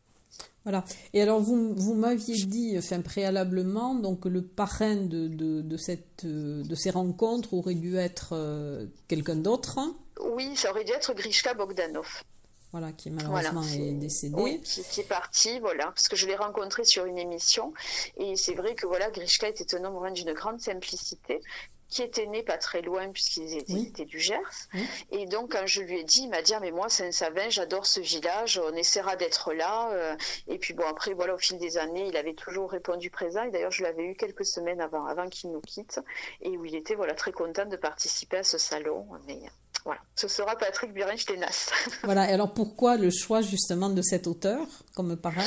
Voilà. 0.63 0.83
Et 1.13 1.21
alors, 1.21 1.39
vous, 1.39 1.73
vous 1.75 1.93
m'aviez 1.93 2.35
dit, 2.45 2.75
enfin, 2.77 3.01
préalablement, 3.01 3.95
donc 3.95 4.25
le 4.25 4.41
parrain 4.41 4.95
de, 4.95 5.27
de, 5.27 5.77
cette, 5.77 6.25
de 6.25 6.75
ces 6.75 6.89
rencontres 6.89 7.53
aurait 7.53 7.75
dû 7.75 7.97
être 7.97 8.29
euh, 8.33 8.85
quelqu'un 9.07 9.37
d'autre. 9.37 9.79
Oui, 10.21 10.55
ça 10.55 10.71
aurait 10.71 10.83
dû 10.83 10.91
être 10.91 11.13
Grishka 11.13 11.53
Bogdanov. 11.53 12.23
Voilà, 12.71 12.91
qui 12.91 13.09
malheureusement 13.09 13.63
est, 13.63 13.93
décédé. 13.93 14.35
Oui, 14.37 14.61
qui, 14.61 14.99
est 14.99 15.07
parti, 15.07 15.59
voilà, 15.59 15.85
parce 15.85 16.07
que 16.07 16.15
je 16.15 16.27
l'ai 16.27 16.35
rencontré 16.35 16.83
sur 16.83 17.05
une 17.05 17.17
émission. 17.17 17.73
Et 18.17 18.35
c'est 18.35 18.53
vrai 18.53 18.75
que 18.75 18.85
voilà, 18.85 19.09
Grishka 19.09 19.47
était 19.47 19.75
un 19.75 19.83
homme 19.85 20.13
d'une 20.13 20.33
grande 20.33 20.61
simplicité 20.61 21.41
qui 21.89 22.03
était 22.03 22.27
né 22.27 22.43
pas 22.43 22.57
très 22.57 22.81
loin 22.81 23.09
puisqu'ils 23.09 23.57
étaient, 23.57 24.05
du 24.05 24.19
Gers. 24.19 24.67
Et 25.11 25.25
donc 25.25 25.53
quand 25.53 25.65
je 25.65 25.81
lui 25.81 25.99
ai 25.99 26.03
dit, 26.03 26.21
il 26.23 26.29
m'a 26.29 26.41
dit 26.41 26.53
ah, 26.53 26.59
mais 26.59 26.71
moi 26.71 26.89
Saint-Savin, 26.89 27.49
j'adore 27.49 27.85
ce 27.85 27.99
village, 27.99 28.61
on 28.63 28.75
essaiera 28.75 29.15
d'être 29.15 29.53
là. 29.53 29.89
Euh. 29.91 30.15
Et 30.47 30.57
puis 30.57 30.73
bon 30.73 30.85
après 30.87 31.13
voilà 31.13 31.35
au 31.35 31.37
fil 31.37 31.57
des 31.57 31.77
années, 31.77 32.07
il 32.07 32.17
avait 32.17 32.35
toujours 32.35 32.71
répondu 32.71 33.09
présent. 33.09 33.43
Et 33.43 33.51
d'ailleurs 33.51 33.71
je 33.71 33.83
l'avais 33.83 34.03
eu 34.03 34.15
quelques 34.15 34.45
semaines 34.45 34.81
avant, 34.81 35.05
avant 35.05 35.27
qu'il 35.27 35.51
nous 35.51 35.61
quitte, 35.61 35.99
et 36.41 36.57
où 36.57 36.65
il 36.65 36.75
était 36.75 36.95
voilà 36.95 37.15
très 37.15 37.31
content 37.31 37.65
de 37.65 37.75
participer 37.75 38.37
à 38.37 38.43
ce 38.43 38.57
salon. 38.57 39.07
Mais 39.27 39.39
voilà, 39.83 40.01
ce 40.15 40.27
sera 40.27 40.55
Patrick 40.55 40.93
Burenstenas. 40.93 41.71
voilà. 42.03 42.29
Et 42.29 42.33
alors 42.33 42.53
pourquoi 42.53 42.97
le 42.97 43.09
choix 43.09 43.41
justement 43.41 43.89
de 43.89 44.01
cet 44.01 44.27
auteur 44.27 44.59
comme 44.95 45.15
parrain? 45.17 45.45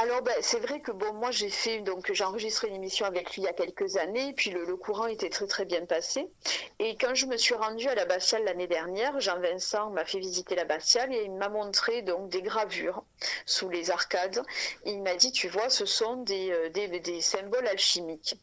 Alors 0.00 0.22
ben, 0.22 0.34
c'est 0.40 0.60
vrai 0.60 0.80
que 0.80 0.92
bon 0.92 1.12
moi 1.14 1.32
j'ai 1.32 1.50
fait 1.50 1.80
donc 1.80 2.12
j'ai 2.12 2.22
enregistré 2.22 2.68
une 2.68 2.76
émission 2.76 3.04
avec 3.04 3.34
lui 3.34 3.42
il 3.42 3.44
y 3.46 3.48
a 3.48 3.52
quelques 3.52 3.96
années 3.96 4.32
puis 4.32 4.50
le, 4.50 4.76
courant 4.76 5.08
était 5.08 5.28
très 5.28 5.48
très 5.48 5.64
bien 5.64 5.86
passé. 5.86 6.30
Et 6.78 6.96
quand 6.96 7.16
je 7.16 7.26
me 7.26 7.36
suis 7.36 7.54
rendue 7.54 7.88
à 7.88 7.96
la 7.96 8.02
l'abbatiale 8.02 8.44
l'année 8.44 8.68
dernière 8.68 9.18
Jean-Vincent 9.18 9.90
m'a 9.90 10.04
fait 10.04 10.20
visiter 10.20 10.54
la 10.54 10.62
l'abbatiale 10.62 11.12
et 11.12 11.24
il 11.24 11.32
m'a 11.32 11.48
montré 11.48 12.02
donc 12.02 12.28
des 12.28 12.42
gravures 12.42 13.02
sous 13.44 13.68
les 13.68 13.90
arcades. 13.90 14.40
Il 14.84 15.02
m'a 15.02 15.16
dit 15.16 15.32
tu 15.32 15.48
vois 15.48 15.68
ce 15.68 15.84
sont 15.84 16.18
des, 16.22 16.52
euh, 16.52 16.68
des, 16.68 17.00
des 17.00 17.20
symboles 17.20 17.66
alchimiques. 17.66 18.36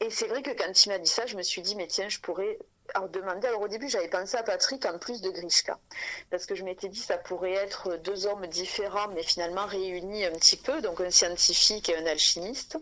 Et 0.00 0.10
c'est 0.10 0.28
vrai 0.28 0.42
que 0.42 0.50
quand 0.50 0.84
il 0.84 0.90
m'a 0.90 0.98
dit 0.98 1.08
ça 1.08 1.24
je 1.24 1.36
me 1.36 1.42
suis 1.42 1.62
dit 1.62 1.76
mais 1.76 1.86
tiens 1.86 2.10
je 2.10 2.20
pourrais 2.20 2.58
alors 2.94 3.08
demander. 3.08 3.48
Alors 3.48 3.62
au 3.62 3.68
début, 3.68 3.88
j'avais 3.88 4.08
pensé 4.08 4.36
à 4.36 4.42
Patrick 4.42 4.84
en 4.86 4.98
plus 4.98 5.20
de 5.20 5.30
Grishka, 5.30 5.78
parce 6.30 6.46
que 6.46 6.54
je 6.54 6.64
m'étais 6.64 6.88
dit 6.88 6.98
ça 6.98 7.18
pourrait 7.18 7.52
être 7.52 7.96
deux 7.98 8.26
hommes 8.26 8.46
différents, 8.46 9.08
mais 9.08 9.22
finalement 9.22 9.66
réunis 9.66 10.24
un 10.24 10.32
petit 10.32 10.56
peu, 10.56 10.80
donc 10.80 11.00
un 11.00 11.10
scientifique 11.10 11.88
et 11.88 11.96
un 11.96 12.06
alchimiste. 12.06 12.78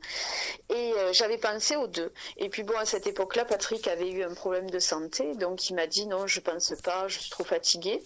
Et 0.71 0.93
euh, 0.95 1.13
j'avais 1.13 1.39
pensé 1.39 1.77
aux 1.77 1.87
deux. 1.87 2.13
Et 2.37 2.49
puis 2.49 2.63
bon, 2.63 2.77
à 2.77 2.85
cette 2.85 3.07
époque-là, 3.07 3.45
Patrick 3.45 3.89
avait 3.89 4.11
eu 4.11 4.23
un 4.23 4.35
problème 4.35 4.71
de 4.71 4.79
santé, 4.79 5.35
donc 5.35 5.71
il 5.71 5.75
m'a 5.75 5.87
dit 5.87 6.07
non, 6.07 6.27
je 6.27 6.41
pense 6.41 6.75
pas, 6.83 7.09
je 7.09 7.19
suis 7.19 7.31
trop 7.31 7.45
fatiguée. 7.45 8.03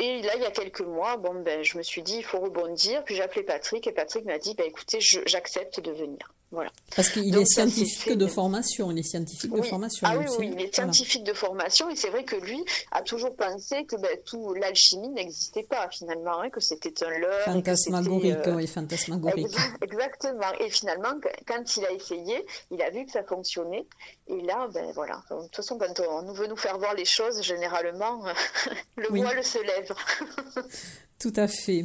Et 0.00 0.22
là, 0.22 0.36
il 0.36 0.42
y 0.42 0.46
a 0.46 0.52
quelques 0.52 0.80
mois, 0.80 1.16
bon, 1.16 1.42
ben, 1.42 1.64
je 1.64 1.76
me 1.76 1.82
suis 1.82 2.02
dit, 2.02 2.18
il 2.18 2.24
faut 2.24 2.38
rebondir. 2.38 3.02
Puis 3.04 3.16
j'ai 3.16 3.22
appelé 3.22 3.42
Patrick 3.42 3.84
et 3.88 3.92
Patrick 3.92 4.24
m'a 4.26 4.38
dit, 4.38 4.54
ben, 4.54 4.64
écoutez, 4.64 5.00
j'accepte 5.00 5.80
de 5.80 5.90
venir. 5.90 6.32
Voilà. 6.50 6.70
Parce 6.96 7.10
qu'il 7.10 7.36
est 7.36 7.44
scientifique 7.44 8.16
de 8.16 8.26
formation, 8.26 8.90
il 8.90 8.98
est 8.98 9.02
scientifique 9.02 9.52
de 9.52 9.62
formation. 9.62 10.06
Ah 10.08 10.16
oui, 10.16 10.24
oui, 10.38 10.50
il 10.54 10.60
est 10.62 10.74
scientifique 10.74 11.22
de 11.24 11.34
formation 11.34 11.90
et 11.90 11.96
c'est 11.96 12.08
vrai 12.08 12.24
que 12.24 12.36
lui 12.36 12.64
a 12.90 13.02
toujours 13.02 13.36
pensé 13.36 13.84
que 13.84 13.96
ben, 13.96 14.16
tout 14.24 14.54
l'alchimie 14.54 15.10
n'existait 15.10 15.64
pas 15.64 15.88
finalement, 15.90 16.40
hein, 16.40 16.48
que 16.48 16.60
c'était 16.60 17.04
un 17.04 17.18
leurre. 17.18 17.44
Fantasmagorique, 17.44 18.46
euh, 18.46 18.54
oui, 18.54 18.66
fantasmagorique. 18.66 19.54
Exactement. 19.82 20.52
Et 20.60 20.70
finalement, 20.70 21.20
quand 21.46 21.76
il 21.76 21.84
a 21.84 21.92
essayé, 21.92 22.46
il 22.70 22.80
a 22.80 22.88
vu 22.90 23.04
que 23.04 23.12
ça 23.12 23.24
fonctionnait. 23.24 23.84
Et 24.26 24.40
là, 24.40 24.68
ben 24.72 24.90
voilà. 24.94 25.22
De 25.30 25.42
toute 25.44 25.56
façon, 25.56 25.76
quand 25.76 26.00
on 26.00 26.32
veut 26.32 26.46
nous 26.46 26.56
faire 26.56 26.78
voir 26.78 26.94
les 26.94 27.04
choses, 27.04 27.42
généralement, 27.42 28.24
le 28.96 29.08
voile 29.08 29.44
se 29.44 29.58
lève. 29.58 29.92
Tout 31.18 31.32
à 31.34 31.48
fait. 31.48 31.84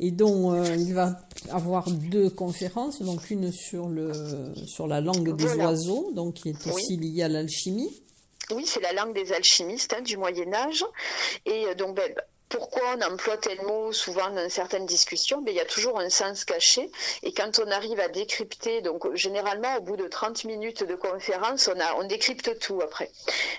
Et 0.00 0.10
donc, 0.10 0.54
euh, 0.54 0.74
il 0.74 0.92
va 0.92 1.16
avoir 1.50 1.90
deux 1.90 2.30
conférences, 2.30 3.02
donc 3.02 3.30
une 3.30 3.52
sur, 3.52 3.88
le, 3.88 4.12
sur 4.66 4.86
la 4.86 5.00
langue 5.00 5.36
des 5.36 5.54
oiseaux, 5.56 6.10
donc 6.14 6.34
qui 6.34 6.50
est 6.50 6.66
aussi 6.66 6.96
liée 6.96 7.22
à 7.22 7.28
l'alchimie. 7.28 8.02
Oui, 8.50 8.66
c'est 8.66 8.80
la 8.80 8.92
langue 8.92 9.14
des 9.14 9.32
alchimistes 9.32 9.94
hein, 9.94 10.02
du 10.02 10.16
Moyen 10.16 10.52
Âge. 10.52 10.84
Et 11.46 11.66
euh, 11.66 11.74
donc, 11.74 11.96
ben, 11.96 12.12
pourquoi 12.48 12.82
on 12.96 13.00
emploie 13.12 13.38
tel 13.38 13.62
mot 13.62 13.92
souvent 13.92 14.30
dans 14.30 14.48
certaines 14.50 14.84
discussions, 14.84 15.40
mais 15.40 15.52
il 15.52 15.56
y 15.56 15.60
a 15.60 15.64
toujours 15.64 15.98
un 15.98 16.10
sens 16.10 16.44
caché. 16.44 16.90
Et 17.22 17.32
quand 17.32 17.60
on 17.64 17.70
arrive 17.70 17.98
à 17.98 18.08
décrypter, 18.08 18.82
donc 18.82 19.14
généralement 19.14 19.76
au 19.78 19.80
bout 19.80 19.96
de 19.96 20.06
30 20.06 20.44
minutes 20.44 20.84
de 20.84 20.94
conférence, 20.94 21.70
on, 21.74 21.80
a, 21.80 21.94
on 21.94 22.06
décrypte 22.06 22.58
tout 22.58 22.80
après. 22.82 23.10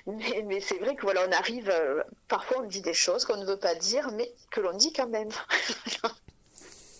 Mais, 0.06 0.60
c'est 0.60 0.78
vrai 0.78 0.96
que 0.96 1.02
voilà, 1.02 1.26
on 1.28 1.32
arrive, 1.32 1.72
euh, 1.72 2.04
parfois 2.28 2.58
on 2.60 2.68
dit 2.68 2.82
des 2.82 2.94
choses 2.94 3.26
qu'on 3.26 3.38
ne 3.38 3.46
veut 3.46 3.58
pas 3.58 3.74
dire, 3.74 4.12
mais 4.14 4.32
que 4.52 4.62
l'on 4.62 4.74
dit 4.78 4.94
quand 4.94 5.10
même. 5.10 5.32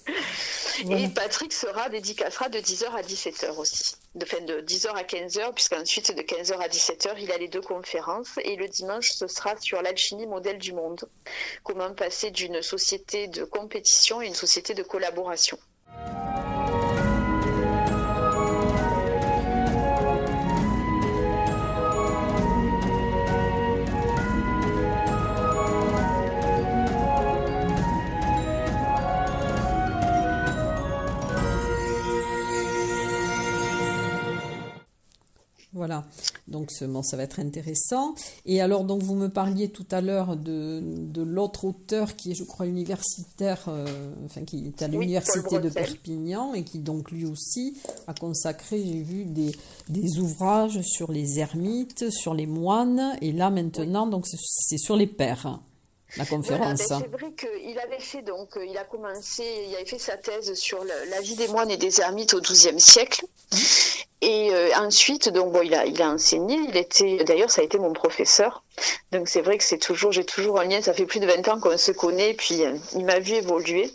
Et 0.80 1.08
Patrick 1.10 1.54
sera 1.54 1.90
dédicacera 1.90 2.50
de 2.50 2.60
10h 2.60 2.92
à 2.92 3.02
17h 3.02 3.58
aussi. 3.58 3.96
De, 4.16 4.26
fin, 4.26 4.42
de 4.42 4.62
10h 4.62 4.88
à 4.90 5.04
15h, 5.04 5.54
puisqu'ensuite 5.54 6.16
de 6.16 6.22
15h 6.22 6.54
à 6.60 6.68
17h, 6.68 7.16
il 7.20 7.32
a 7.32 7.38
les 7.38 7.48
deux 7.48 7.62
conférences. 7.62 8.38
Et 8.44 8.56
le 8.56 8.68
dimanche, 8.68 9.12
ce 9.12 9.28
sera 9.28 9.56
sur 9.60 9.82
l'alchimie 9.82 10.28
modèle 10.28 10.58
du 10.58 10.74
monde. 10.74 11.08
Comment 11.64 11.94
passer 11.94 12.32
d'une 12.32 12.62
société 12.62 13.28
de 13.28 13.44
compétition 13.44 14.20
à 14.20 14.26
une 14.26 14.36
société 14.36 14.74
de 14.74 14.84
collaboration. 14.84 15.58
Donc 36.64 36.90
bon, 36.90 37.04
ça 37.04 37.18
va 37.18 37.24
être 37.24 37.40
intéressant. 37.40 38.16
Et 38.46 38.62
alors, 38.62 38.84
donc 38.84 39.04
vous 39.04 39.16
me 39.16 39.28
parliez 39.28 39.70
tout 39.70 39.86
à 39.92 40.02
l'heure 40.02 40.36
de, 40.36 40.82
de 40.82 41.22
l'autre 41.22 41.66
auteur 41.66 42.16
qui 42.16 42.32
est, 42.32 42.36
je 42.36 42.44
crois, 42.44 42.66
universitaire, 42.66 43.66
euh, 43.68 44.14
enfin 44.26 44.44
qui 44.44 44.68
est 44.68 44.82
à 44.82 44.88
l'université 44.88 45.60
de 45.60 45.70
Perpignan 45.70 46.54
et 46.54 46.64
qui 46.64 46.80
donc 46.80 47.12
lui 47.12 47.26
aussi 47.26 47.78
a 48.08 48.14
consacré, 48.14 48.82
j'ai 48.84 49.02
vu, 49.02 49.26
des, 49.26 49.52
des 49.90 50.20
ouvrages 50.20 50.82
sur 50.82 51.12
les 51.12 51.40
ermites, 51.40 52.10
sur 52.10 52.34
les 52.34 52.48
moines, 52.48 53.18
et 53.22 53.32
là 53.32 53.50
maintenant, 53.50 54.08
donc 54.08 54.26
c'est 54.28 54.78
sur 54.78 54.96
les 54.96 55.08
pères 55.08 55.60
la 56.16 56.26
conférence. 56.28 56.90
Ben, 56.90 57.00
c'est 57.02 57.08
vrai 57.08 57.34
qu'il 57.34 57.80
avait 57.80 58.00
fait 58.00 58.22
donc, 58.22 58.56
euh, 58.56 58.66
il 58.66 58.78
a 58.78 58.84
commencé, 58.84 59.44
il 59.68 59.76
avait 59.76 59.86
fait 59.86 59.98
sa 59.98 60.16
thèse 60.16 60.54
sur 60.54 60.84
la 60.84 61.22
vie 61.22 61.36
des 61.36 61.48
moines 61.48 61.72
et 61.72 61.78
des 61.78 62.02
ermites 62.02 62.36
au 62.36 62.40
XIIe 62.40 62.80
siècle. 62.80 63.26
Et 64.26 64.54
euh, 64.54 64.70
ensuite, 64.78 65.28
donc 65.28 65.52
bon, 65.52 65.64
il 65.64 65.76
a, 65.76 65.86
il 65.86 66.02
a 66.02 66.10
enseigné. 66.10 66.56
Il 66.56 66.78
était, 66.78 67.26
d'ailleurs, 67.26 67.52
ça 67.52 67.60
a 67.60 67.66
été 67.66 67.78
mon 67.78 67.92
professeur. 67.92 68.64
Donc 69.12 69.28
c'est 69.28 69.42
vrai 69.42 69.58
que 69.58 69.66
c'est 69.66 69.78
toujours, 69.78 70.14
j'ai 70.14 70.24
toujours 70.24 70.62
un 70.62 70.64
lien. 70.64 70.82
Ça 70.82 70.94
fait 70.94 71.06
plus 71.06 71.20
de 71.20 71.26
20 71.28 71.46
ans 71.50 71.60
qu'on 71.60 71.78
se 71.78 71.92
connaît. 71.92 72.34
Puis 72.34 72.64
euh, 72.64 72.74
il 72.94 73.04
m'a 73.04 73.20
vu 73.20 73.34
évoluer. 73.34 73.92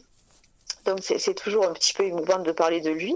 Donc 0.89 1.01
c'est 1.03 1.35
toujours 1.35 1.67
un 1.67 1.73
petit 1.73 1.93
peu 1.93 2.05
émouvant 2.05 2.39
de 2.39 2.51
parler 2.51 2.81
de 2.81 2.91
lui. 2.91 3.15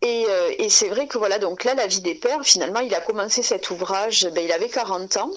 Et, 0.00 0.24
euh, 0.28 0.54
et 0.58 0.70
c'est 0.70 0.88
vrai 0.88 1.06
que 1.06 1.18
voilà, 1.18 1.38
donc 1.38 1.64
là, 1.64 1.74
La 1.74 1.86
vie 1.86 2.00
des 2.00 2.14
pères, 2.14 2.42
finalement, 2.42 2.80
il 2.80 2.94
a 2.94 3.00
commencé 3.00 3.42
cet 3.42 3.70
ouvrage, 3.70 4.26
ben, 4.34 4.42
il 4.42 4.50
avait 4.50 4.70
40 4.70 5.18
ans. 5.18 5.30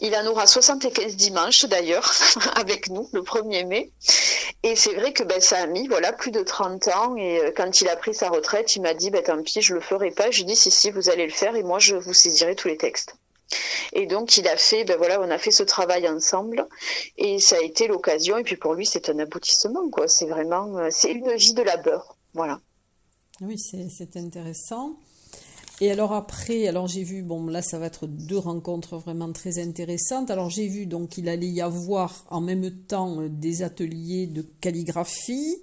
Il 0.00 0.14
en 0.14 0.24
aura 0.26 0.46
75 0.46 1.16
dimanches 1.16 1.64
d'ailleurs, 1.64 2.08
avec 2.54 2.88
nous, 2.90 3.08
le 3.12 3.22
1er 3.22 3.66
mai. 3.66 3.90
Et 4.62 4.76
c'est 4.76 4.94
vrai 4.94 5.12
que 5.12 5.24
ben, 5.24 5.40
ça 5.40 5.58
a 5.58 5.66
mis 5.66 5.88
voilà, 5.88 6.12
plus 6.12 6.30
de 6.30 6.42
30 6.42 6.88
ans. 6.88 7.16
Et 7.16 7.40
euh, 7.40 7.52
quand 7.56 7.80
il 7.80 7.88
a 7.88 7.96
pris 7.96 8.14
sa 8.14 8.28
retraite, 8.28 8.76
il 8.76 8.82
m'a 8.82 8.94
dit, 8.94 9.10
ben, 9.10 9.22
tant 9.22 9.42
pis, 9.42 9.60
je 9.62 9.74
le 9.74 9.80
ferai 9.80 10.12
pas. 10.12 10.30
J'ai 10.30 10.44
dit, 10.44 10.56
si, 10.56 10.70
si, 10.70 10.90
vous 10.92 11.10
allez 11.10 11.26
le 11.26 11.32
faire 11.32 11.56
et 11.56 11.64
moi, 11.64 11.80
je 11.80 11.96
vous 11.96 12.14
saisirai 12.14 12.54
tous 12.54 12.68
les 12.68 12.76
textes. 12.76 13.16
Et 13.92 14.06
donc 14.06 14.36
il 14.36 14.46
a 14.48 14.56
fait, 14.56 14.84
ben 14.84 14.96
voilà, 14.96 15.20
on 15.20 15.30
a 15.30 15.38
fait 15.38 15.50
ce 15.50 15.62
travail 15.62 16.08
ensemble 16.08 16.66
et 17.16 17.38
ça 17.38 17.56
a 17.56 17.60
été 17.60 17.86
l'occasion. 17.88 18.36
Et 18.36 18.42
puis 18.42 18.56
pour 18.56 18.74
lui, 18.74 18.86
c'est 18.86 19.08
un 19.08 19.18
aboutissement, 19.18 19.88
quoi. 19.90 20.08
C'est 20.08 20.26
vraiment, 20.26 20.76
euh, 20.78 20.88
c'est 20.90 21.12
une 21.12 21.34
vie 21.34 21.54
de 21.54 21.62
labeur, 21.62 22.16
voilà. 22.34 22.60
Oui, 23.40 23.58
c'est 23.58 24.16
intéressant. 24.16 24.96
Et 25.80 25.90
alors 25.90 26.14
après, 26.14 26.66
alors 26.68 26.86
j'ai 26.86 27.02
vu, 27.02 27.22
bon 27.22 27.48
là 27.48 27.60
ça 27.60 27.78
va 27.78 27.86
être 27.86 28.06
deux 28.06 28.38
rencontres 28.38 28.96
vraiment 28.96 29.30
très 29.32 29.58
intéressantes. 29.58 30.30
Alors 30.30 30.48
j'ai 30.48 30.68
vu 30.68 30.86
donc 30.86 31.10
qu'il 31.10 31.28
allait 31.28 31.48
y 31.48 31.60
avoir 31.60 32.24
en 32.30 32.40
même 32.40 32.70
temps 32.70 33.20
euh, 33.20 33.28
des 33.28 33.62
ateliers 33.62 34.26
de 34.26 34.40
calligraphie, 34.60 35.58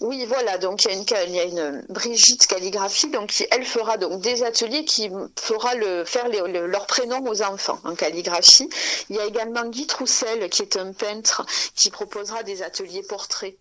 oui, 0.00 0.24
voilà, 0.26 0.58
donc 0.58 0.84
il 0.84 0.90
y 0.90 1.40
a 1.40 1.44
une, 1.44 1.84
Brigitte 1.88 2.46
calligraphie, 2.46 3.08
donc 3.08 3.46
elle 3.50 3.64
fera 3.64 3.96
donc 3.96 4.20
des 4.20 4.42
ateliers 4.42 4.84
qui 4.84 5.10
fera 5.38 5.72
faire 6.04 6.28
leur 6.28 6.86
prénom 6.86 7.24
aux 7.26 7.42
enfants 7.42 7.78
en 7.84 7.94
calligraphie. 7.94 8.68
Il 9.08 9.16
y 9.16 9.20
a 9.20 9.26
également 9.26 9.64
Guy 9.66 9.86
Troussel, 9.86 10.48
qui 10.50 10.62
est 10.62 10.76
un 10.76 10.92
peintre, 10.92 11.44
qui 11.74 11.90
proposera 11.90 12.42
des 12.42 12.62
ateliers 12.62 13.02
portraits 13.02 13.56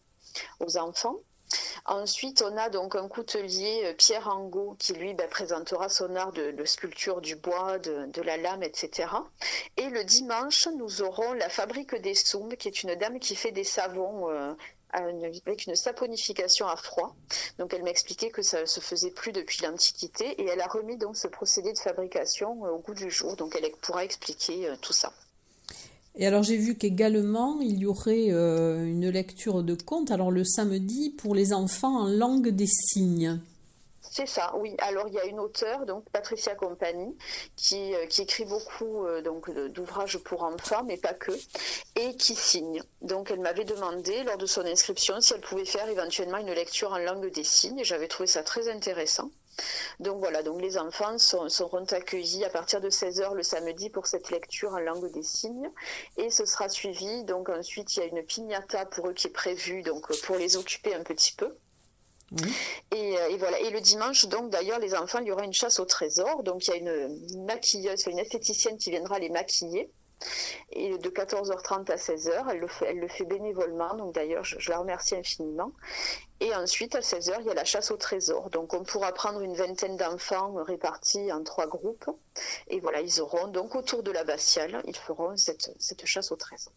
aux 0.60 0.78
enfants. 0.78 1.18
Ensuite, 1.86 2.44
on 2.44 2.56
a 2.58 2.70
donc 2.70 2.96
un 2.96 3.08
coutelier, 3.08 3.82
euh, 3.86 3.94
Pierre 3.94 4.28
Angot, 4.28 4.76
qui 4.78 4.94
lui 4.94 5.16
ben, 5.16 5.28
présentera 5.28 5.90
son 5.90 6.16
art 6.16 6.32
de, 6.32 6.54
sculpture 6.66 7.22
du 7.22 7.36
bois, 7.36 7.80
de, 7.80 8.22
la 8.22 8.38
lame, 8.38 8.62
etc. 8.62 9.10
Et 9.78 9.90
le 9.90 10.04
dimanche, 10.04 10.68
nous 10.78 11.02
aurons 11.02 11.34
la 11.34 11.50
Fabrique 11.50 11.96
des 11.96 12.14
Sombes, 12.14 12.56
qui 12.56 12.68
est 12.68 12.84
une 12.84 12.94
dame 12.96 13.20
qui 13.20 13.36
fait 13.36 13.52
des 13.52 13.64
savons 13.64 14.30
euh, 14.30 14.54
avec 14.92 15.66
une 15.68 15.76
saponification 15.76 16.68
à 16.68 16.76
froid. 16.76 17.16
Donc 17.58 17.74
elle 17.74 17.84
m'expliquait 17.84 18.30
que 18.30 18.42
ça 18.42 18.66
se 18.66 18.80
faisait 18.80 19.12
plus 19.12 19.32
depuis 19.32 19.62
l'Antiquité 19.64 20.26
et 20.42 20.46
elle 20.46 20.62
a 20.62 20.68
remis 20.68 20.98
donc 20.98 21.16
ce 21.16 21.28
procédé 21.28 21.74
de 21.74 21.78
fabrication 21.78 22.66
euh, 22.66 22.72
au 22.72 22.80
goût 22.80 22.94
du 22.94 23.10
jour. 23.10 23.36
Donc 23.36 23.56
elle 23.56 23.70
pourra 23.82 24.04
expliquer 24.04 24.68
euh, 24.68 24.76
tout 24.82 24.94
ça. 24.94 25.14
Et 26.16 26.26
alors 26.26 26.44
j'ai 26.44 26.58
vu 26.58 26.76
qu'également 26.76 27.60
il 27.62 27.78
y 27.78 27.86
aurait 27.86 28.32
euh, 28.32 28.84
une 28.86 29.10
lecture 29.10 29.64
de 29.64 29.76
contes, 29.76 30.12
alors 30.12 30.32
le 30.32 30.44
samedi 30.44 31.12
pour 31.12 31.36
les 31.36 31.54
enfants 31.54 32.02
en 32.02 32.08
langue 32.08 32.50
des 32.50 32.68
signes. 32.68 33.40
Ça, 34.26 34.54
oui. 34.58 34.76
Alors 34.80 35.08
il 35.08 35.14
y 35.14 35.20
a 35.20 35.26
une 35.26 35.40
auteure, 35.40 35.86
donc 35.86 36.10
Patricia 36.12 36.56
Compagnie, 36.56 37.16
qui, 37.56 37.96
euh, 37.96 38.06
qui 38.08 38.22
écrit 38.22 38.46
beaucoup 38.46 39.06
euh, 39.06 39.22
d'ouvrages 39.70 40.18
pour 40.20 40.44
enfants, 40.44 40.84
mais 40.86 40.98
pas 40.98 41.14
que, 41.14 41.32
et 41.96 42.16
qui 42.18 42.36
signe. 42.36 42.82
Donc 43.02 43.32
elle 43.32 43.40
m'avait 43.40 43.66
demandé 43.66 44.24
lors 44.24 44.38
de 44.38 44.46
son 44.46 44.66
inscription 44.66 45.22
si 45.22 45.34
elle 45.34 45.42
pouvait 45.42 45.66
faire 45.66 45.88
éventuellement 45.90 46.38
une 46.38 46.52
lecture 46.52 46.92
en 46.92 46.98
langue 46.98 47.32
des 47.32 47.44
signes. 47.44 47.84
J'avais 47.84 48.08
trouvé 48.08 48.28
ça 48.28 48.44
très 48.44 48.70
intéressant. 48.70 49.32
Donc 50.00 50.20
voilà, 50.20 50.44
donc 50.44 50.62
les 50.62 50.78
enfants 50.78 51.18
seront 51.18 51.86
accueillis 51.86 52.46
à 52.46 52.50
partir 52.50 52.82
de 52.82 52.90
16h 52.90 53.34
le 53.34 53.44
samedi 53.44 53.90
pour 53.90 54.08
cette 54.08 54.30
lecture 54.32 54.74
en 54.74 54.80
langue 54.80 55.12
des 55.12 55.24
signes. 55.24 55.70
Et 56.18 56.30
ce 56.30 56.46
sera 56.46 56.70
suivi, 56.70 57.24
donc 57.24 57.50
ensuite 57.50 57.96
il 57.96 58.00
y 58.00 58.04
a 58.04 58.06
une 58.06 58.24
pignata 58.24 58.86
pour 58.86 59.10
eux 59.10 59.14
qui 59.14 59.28
est 59.28 59.32
prévue, 59.32 59.82
donc 59.82 60.08
pour 60.22 60.38
les 60.38 60.58
occuper 60.58 60.94
un 60.94 61.04
petit 61.04 61.34
peu. 61.34 61.58
Euh, 62.34 63.28
et, 63.30 63.38
voilà. 63.38 63.60
Et 63.60 63.70
le 63.70 63.82
dimanche, 63.82 64.26
donc 64.28 64.50
d'ailleurs, 64.50 64.80
les 64.80 64.96
enfants, 64.96 65.20
il 65.20 65.28
y 65.28 65.32
aura 65.32 65.44
une 65.44 65.54
chasse 65.54 65.80
au 65.80 65.86
trésor. 65.86 66.44
Donc 66.44 66.68
il 66.68 66.72
y 66.72 66.74
a 66.74 66.78
une 66.78 67.46
maquilleuse, 67.46 68.06
une 68.08 68.20
esthéticienne 68.20 68.78
qui 68.78 68.92
viendra 68.92 69.20
les 69.20 69.30
maquiller. 69.30 69.90
Et 70.72 70.98
de 70.98 71.10
14h30 71.10 71.90
à 71.90 71.96
16h, 71.96 72.46
elle 72.52 72.60
le 72.60 72.68
fait, 72.68 72.88
elle 72.88 73.00
le 73.00 73.08
fait 73.08 73.24
bénévolement. 73.24 73.96
Donc 73.96 74.14
d'ailleurs, 74.14 74.44
je, 74.44 74.70
la 74.70 74.80
remercie 74.80 75.16
infiniment. 75.16 75.72
Et 76.42 76.54
ensuite, 76.54 76.96
à 76.96 77.00
16h, 77.00 77.38
il 77.40 77.48
y 77.48 77.50
a 77.50 77.54
la 77.54 77.64
chasse 77.64 77.90
au 77.90 77.98
trésor. 77.98 78.50
Donc 78.50 78.74
on 78.74 78.84
pourra 78.84 79.14
prendre 79.14 79.42
une 79.42 79.56
vingtaine 79.56 79.98
d'enfants 79.98 80.54
répartis 80.64 81.32
en 81.32 81.44
trois 81.44 81.68
groupes. 81.68 82.10
Et 82.68 82.80
voilà, 82.80 83.02
ils 83.02 83.22
auront 83.22 83.48
donc 83.48 83.76
autour 83.76 84.04
de 84.04 84.12
l'abbatiale, 84.12 84.82
ils 84.86 84.96
feront 84.96 85.36
cette, 85.38 85.72
chasse 86.06 86.32
au 86.32 86.36
trésor. 86.36 86.74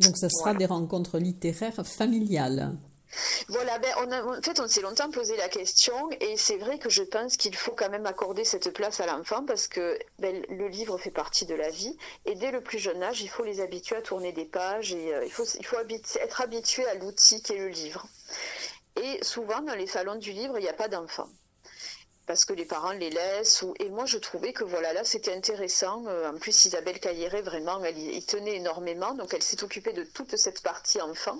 Donc 0.00 0.16
ce 0.16 0.28
sera 0.28 0.54
des 0.54 0.66
rencontres 0.66 1.18
littéraires 1.18 1.86
familiales. 1.86 2.72
Voilà, 3.48 3.78
ben 3.78 3.92
on 3.98 4.36
en 4.36 4.42
fait, 4.42 4.60
on 4.60 4.68
s'est 4.68 4.82
longtemps 4.82 5.10
posé 5.10 5.36
la 5.36 5.48
question 5.48 6.10
et 6.20 6.36
c'est 6.36 6.56
vrai 6.58 6.78
que 6.78 6.88
je 6.88 7.02
pense 7.02 7.36
qu'il 7.36 7.56
faut 7.56 7.72
quand 7.72 7.90
même 7.90 8.06
accorder 8.06 8.44
cette 8.44 8.72
place 8.72 9.00
à 9.00 9.06
l'enfant 9.06 9.44
parce 9.44 9.66
que 9.66 9.98
ben, 10.18 10.44
le 10.48 10.68
livre 10.68 10.96
fait 10.98 11.10
partie 11.10 11.46
de 11.46 11.54
la 11.54 11.70
vie 11.70 11.96
et 12.24 12.34
dès 12.34 12.50
le 12.50 12.60
plus 12.60 12.78
jeune 12.78 13.02
âge, 13.02 13.20
il 13.20 13.28
faut 13.28 13.44
les 13.44 13.60
habituer 13.60 13.96
à 13.96 14.02
tourner 14.02 14.32
des 14.32 14.44
pages 14.44 14.92
et 14.92 15.14
euh, 15.14 15.24
il 15.24 15.32
faut, 15.32 15.44
être 15.44 16.40
habitué 16.40 16.86
à 16.86 16.94
l'outil 16.94 17.42
qui 17.42 17.52
est 17.52 17.58
le 17.58 17.68
livre. 17.68 18.06
Et 19.02 19.22
souvent, 19.22 19.60
dans 19.62 19.74
les 19.74 19.86
salons 19.86 20.16
du 20.16 20.32
livre, 20.32 20.58
il 20.58 20.62
n'y 20.62 20.68
a 20.68 20.74
pas 20.74 20.88
d'enfants 20.88 21.28
parce 22.26 22.44
que 22.44 22.52
les 22.52 22.64
parents 22.64 22.92
les 22.92 23.10
laissent. 23.10 23.64
Et 23.80 23.88
moi, 23.88 24.06
je 24.06 24.18
trouvais 24.18 24.52
que 24.52 24.64
voilà, 24.64 24.92
là, 24.92 25.04
c'était 25.04 25.34
intéressant. 25.34 26.04
Euh, 26.06 26.30
en 26.30 26.38
plus, 26.38 26.64
Isabelle 26.64 27.00
Cailleret, 27.00 27.42
vraiment, 27.42 27.82
elle 27.84 27.98
y 27.98 28.24
tenait 28.24 28.56
énormément. 28.56 29.14
Donc, 29.14 29.34
elle 29.34 29.42
s'est 29.42 29.62
occupée 29.64 29.92
de 29.92 30.04
toute 30.04 30.36
cette 30.36 30.62
partie 30.62 31.00
enfant. 31.00 31.38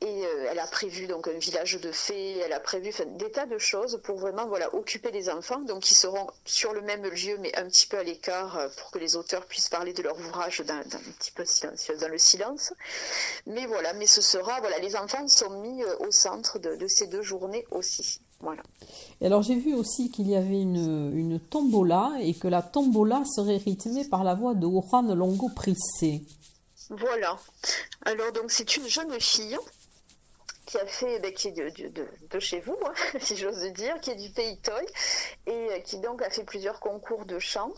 Et 0.00 0.26
euh, 0.26 0.48
elle 0.50 0.58
a 0.58 0.66
prévu 0.66 1.06
donc 1.06 1.28
un 1.28 1.38
village 1.38 1.80
de 1.80 1.90
fées. 1.90 2.38
Elle 2.38 2.52
a 2.52 2.60
prévu 2.60 2.92
des 3.18 3.30
tas 3.30 3.46
de 3.46 3.58
choses 3.58 4.00
pour 4.04 4.18
vraiment 4.18 4.46
voilà 4.46 4.74
occuper 4.74 5.10
les 5.10 5.30
enfants. 5.30 5.60
Donc, 5.60 5.90
ils 5.90 5.94
seront 5.94 6.26
sur 6.44 6.74
le 6.74 6.82
même 6.82 7.06
lieu, 7.06 7.38
mais 7.38 7.56
un 7.56 7.66
petit 7.66 7.86
peu 7.86 7.98
à 7.98 8.02
l'écart, 8.02 8.58
euh, 8.58 8.68
pour 8.76 8.90
que 8.90 8.98
les 8.98 9.16
auteurs 9.16 9.46
puissent 9.46 9.70
parler 9.70 9.92
de 9.92 10.02
leur 10.02 10.18
ouvrage 10.18 10.60
d'un 10.60 10.82
petit 10.82 11.32
peu 11.32 11.44
dans 11.98 12.08
le 12.08 12.18
silence. 12.18 12.72
Mais 13.46 13.66
voilà, 13.66 13.92
mais 13.94 14.06
ce 14.06 14.20
sera 14.20 14.60
voilà, 14.60 14.78
les 14.78 14.96
enfants 14.96 15.26
sont 15.28 15.60
mis 15.60 15.84
au 15.84 16.10
centre 16.10 16.58
de 16.58 16.86
ces 16.86 17.06
deux 17.06 17.22
journées 17.22 17.66
aussi. 17.70 18.20
Voilà. 18.40 18.62
Et 19.20 19.26
alors 19.26 19.42
j'ai 19.42 19.56
vu 19.56 19.74
aussi 19.74 20.10
qu'il 20.10 20.28
y 20.28 20.34
avait 20.34 20.60
une, 20.60 21.12
une, 21.14 21.38
tombola 21.38 22.12
et 22.20 22.34
que 22.34 22.48
la 22.48 22.62
tombola 22.62 23.22
serait 23.26 23.58
rythmée 23.58 24.04
par 24.04 24.24
la 24.24 24.34
voix 24.34 24.54
de 24.54 24.66
Juan 24.66 25.12
Longo 25.14 25.50
Prissé. 25.54 26.24
Voilà. 26.88 27.36
Alors 28.06 28.32
donc 28.32 28.50
c'est 28.50 28.76
une 28.76 28.88
jeune 28.88 29.20
fille 29.20 29.58
qui 30.70 30.78
a 30.78 30.86
fait, 30.86 31.18
ben, 31.18 31.34
qui 31.34 31.48
est 31.48 31.52
de, 31.52 32.06
de, 32.30 32.38
chez 32.38 32.60
vous, 32.60 32.76
hein, 32.86 32.94
si 33.20 33.36
j'ose 33.36 33.60
dire, 33.72 34.00
qui 34.00 34.10
est 34.10 34.16
du 34.16 34.30
pays 34.30 34.56
Toy, 34.58 34.86
et 35.46 35.50
euh, 35.50 35.80
qui 35.80 35.98
donc 35.98 36.22
a 36.22 36.30
fait 36.30 36.44
plusieurs 36.44 36.78
concours 36.78 37.26
de 37.26 37.40
chant. 37.40 37.72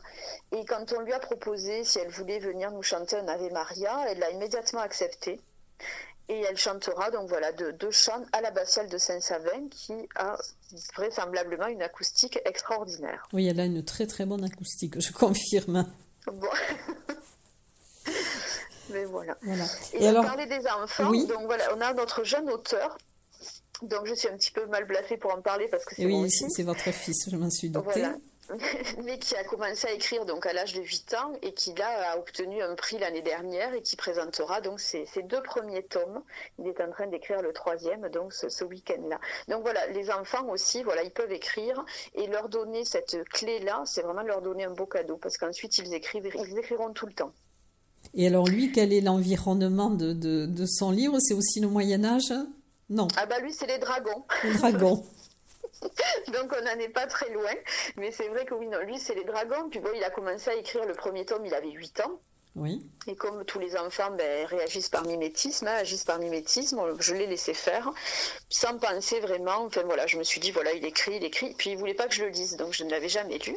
Et 0.53 0.64
quand 0.66 0.92
on 0.92 1.01
lui 1.01 1.14
a 1.14 1.18
proposé 1.18 1.85
si 1.85 1.98
elle 1.98 2.11
voulait 2.11 2.38
venir 2.38 2.70
nous 2.70 2.83
chanter 2.83 3.16
un 3.16 3.27
Ave 3.29 3.51
Maria, 3.51 4.05
elle 4.09 4.18
l'a 4.18 4.31
immédiatement 4.31 4.81
accepté 4.81 5.40
et 6.29 6.41
elle 6.49 6.57
chantera 6.57 7.11
donc 7.11 7.29
voilà 7.29 7.53
de 7.53 7.73
deux 7.73 7.91
chants 7.91 8.25
à 8.33 8.41
l'abbatiale 8.41 8.89
de 8.89 8.99
Saint-Savin 8.99 9.69
qui 9.71 9.93
a 10.15 10.37
vraisemblablement 10.95 11.67
une 11.67 11.83
acoustique 11.83 12.39
extraordinaire. 12.45 13.27
Oui, 13.33 13.49
elle 13.49 13.61
a 13.61 13.65
une 13.65 13.85
très 13.85 14.07
très 14.07 14.25
bonne 14.25 14.45
acoustique, 14.45 15.01
je 15.01 15.13
confirme. 15.13 15.87
Bon. 16.27 16.49
Mais 18.91 19.05
voilà. 19.05 19.37
Et, 19.95 20.07
alors, 20.07 20.25
parler 20.25 20.47
des 20.47 20.67
enfants, 20.67 21.11
donc 21.11 21.47
voilà, 21.47 21.75
on 21.77 21.81
a 21.81 21.95
notre 21.95 22.25
jeune 22.25 22.51
auteur. 22.51 22.99
Donc 23.83 24.07
je 24.07 24.15
suis 24.15 24.29
un 24.29 24.37
petit 24.37 24.53
peu 24.53 24.67
mal 24.67 24.85
bluffée 24.87 25.17
pour 25.17 25.33
en 25.35 25.41
parler 25.43 25.67
parce 25.69 25.85
que 25.85 25.95
c'est 25.97 26.05
Oui, 26.05 26.31
c'est 26.31 26.63
votre 26.63 26.93
fils, 26.93 27.29
je 27.31 27.37
m'en 27.37 27.51
suis 27.51 27.71
doutée. 27.71 28.05
mais 29.05 29.18
qui 29.18 29.37
a 29.37 29.44
commencé 29.44 29.87
à 29.87 29.92
écrire 29.92 30.26
donc 30.26 30.46
à 30.46 30.52
l'âge 30.52 30.74
de 30.74 30.83
8 30.83 31.14
ans 31.14 31.33
et 31.42 31.52
qui 31.52 31.74
là 31.74 32.12
a 32.12 32.18
obtenu 32.18 32.62
un 32.62 32.74
prix 32.74 32.98
l'année 32.98 33.22
dernière 33.22 33.72
et 33.74 33.83
qui 33.83 33.96
présentera 33.96 34.61
donc 34.61 34.81
ses, 34.81 35.07
deux 35.24 35.42
premiers 35.42 35.83
tomes. 35.85 36.22
Il 36.59 36.66
est 36.66 36.81
en 36.81 36.90
train 36.90 37.07
d'écrire 37.07 37.40
le 37.40 37.52
troisième 37.52 38.09
donc 38.09 38.33
ce, 38.33 38.64
week-end-là. 38.64 39.20
Donc 39.48 39.62
voilà, 39.62 39.87
les 39.88 40.11
enfants 40.11 40.48
aussi, 40.48 40.83
voilà, 40.83 41.02
ils 41.02 41.11
peuvent 41.11 41.33
écrire 41.33 41.85
et 42.14 42.26
leur 42.26 42.48
donner 42.48 42.85
cette 42.85 43.24
clé-là, 43.31 43.83
c'est 43.87 44.02
vraiment 44.02 44.22
leur 44.22 44.42
donner 44.42 44.64
un 44.64 44.74
beau 44.74 44.87
cadeau 44.87 45.16
parce 45.16 45.37
qu'ensuite 45.37 45.78
ils 45.78 45.94
écrivent, 45.94 46.28
ils 46.35 46.59
écriront 46.59 46.92
tout 46.92 47.07
le 47.07 47.12
temps. 47.12 47.33
Et 48.14 48.26
alors 48.26 48.46
lui, 48.46 48.72
quel 48.72 48.92
est 48.92 49.00
l'environnement 49.00 49.90
de, 49.90 50.12
de, 50.12 50.46
de 50.46 50.66
son 50.66 50.90
livre? 50.90 51.16
C'est 51.20 51.35
aussi 51.35 51.61
le 51.61 51.68
Moyen 51.68 52.05
Âge? 52.05 52.33
Non. 52.90 53.09
Ah 53.16 53.26
bah 53.26 53.38
lui, 53.38 53.52
c'est 53.52 53.66
les 53.66 53.78
dragons. 53.78 54.24
Les 54.44 54.55
dragons. 54.55 55.05
Donc 56.33 56.53
on 56.57 56.62
n'en 56.62 56.79
est 56.79 56.88
pas 56.88 57.07
très 57.07 57.31
loin. 57.31 57.53
Mais 57.97 58.11
c'est 58.11 58.29
vrai 58.29 58.45
que 58.45 58.55
oui, 58.55 58.68
non, 58.68 58.81
lui, 58.81 58.99
c'est 58.99 59.14
les 59.14 59.25
dragons. 59.25 59.68
Puis 59.71 59.81
bon, 59.81 59.90
il 59.95 60.05
a 60.05 60.11
commencé 60.11 60.51
à 60.51 60.55
écrire 60.55 60.85
le 60.87 60.95
premier 60.95 61.25
tome, 61.25 61.45
il 61.47 61.55
avait 61.55 61.71
8 61.71 62.01
ans. 62.01 62.21
Et 63.07 63.17
comme 63.17 63.47
tous 63.47 63.59
les 63.59 63.77
enfants 63.77 64.11
ben, 64.11 64.47
réagissent 64.47 64.91
par 64.91 65.07
mimétisme, 65.07 65.67
hein, 65.67 65.83
par 66.07 66.19
mimétisme, 66.19 66.81
je 67.01 67.15
l'ai 67.15 67.27
laissé 67.27 67.55
faire, 67.55 67.91
sans 68.51 68.77
penser 68.79 69.21
vraiment. 69.21 69.65
Enfin 69.65 69.83
voilà, 69.85 70.07
je 70.07 70.19
me 70.19 70.23
suis 70.23 70.38
dit, 70.38 70.51
voilà, 70.51 70.73
il 70.73 70.85
écrit, 70.85 71.17
il 71.17 71.25
écrit. 71.25 71.55
Puis 71.55 71.71
il 71.71 71.79
voulait 71.79 71.95
pas 71.95 72.09
que 72.09 72.15
je 72.15 72.25
le 72.25 72.29
lise, 72.29 72.57
donc 72.59 72.75
je 72.75 72.85
ne 72.85 72.91
l'avais 72.91 73.09
jamais 73.09 73.38
lu. 73.38 73.57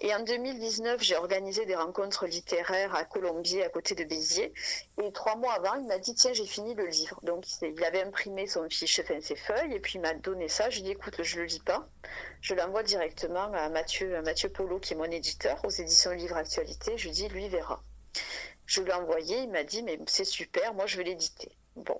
Et 0.00 0.14
en 0.14 0.20
2019, 0.24 1.02
j'ai 1.02 1.16
organisé 1.16 1.66
des 1.66 1.76
rencontres 1.76 2.26
littéraires 2.26 2.94
à 2.94 3.04
Colombier, 3.04 3.64
à 3.64 3.68
côté 3.68 3.94
de 3.94 4.04
Béziers. 4.04 4.54
Et 5.02 5.12
trois 5.12 5.36
mois 5.36 5.52
avant, 5.52 5.74
il 5.74 5.86
m'a 5.86 5.98
dit, 5.98 6.14
tiens, 6.14 6.32
j'ai 6.32 6.46
fini 6.46 6.74
le 6.74 6.86
livre. 6.86 7.20
Donc 7.22 7.44
il 7.60 7.84
avait 7.84 8.02
imprimé 8.02 8.46
son 8.46 8.66
fiche, 8.70 8.98
enfin 9.00 9.20
ses 9.20 9.36
feuilles, 9.36 9.74
et 9.74 9.80
puis 9.80 9.94
il 9.96 10.00
m'a 10.00 10.14
donné 10.14 10.48
ça. 10.48 10.70
Je 10.70 10.76
lui 10.76 10.80
ai 10.80 10.84
dit, 10.86 10.90
écoute, 10.92 11.22
je 11.22 11.38
le 11.38 11.44
lis 11.44 11.60
pas. 11.60 11.86
Je 12.40 12.54
l'envoie 12.54 12.82
directement 12.82 13.52
à 13.52 13.68
Mathieu, 13.68 14.16
à 14.16 14.22
Mathieu 14.22 14.48
Polo, 14.48 14.80
qui 14.80 14.94
est 14.94 14.96
mon 14.96 15.04
éditeur, 15.04 15.60
aux 15.64 15.70
éditions 15.70 16.12
Livre 16.12 16.36
Actualité. 16.36 16.96
Je 16.96 17.04
lui 17.04 17.12
dis, 17.12 17.28
lui 17.28 17.50
verra. 17.50 17.82
Je 18.66 18.82
l'ai 18.82 18.92
envoyé, 18.92 19.42
il 19.42 19.50
m'a 19.50 19.64
dit, 19.64 19.82
mais 19.82 19.98
c'est 20.06 20.24
super, 20.24 20.74
moi 20.74 20.86
je 20.86 20.96
vais 20.96 21.04
l'éditer. 21.04 21.56
Bon, 21.76 21.98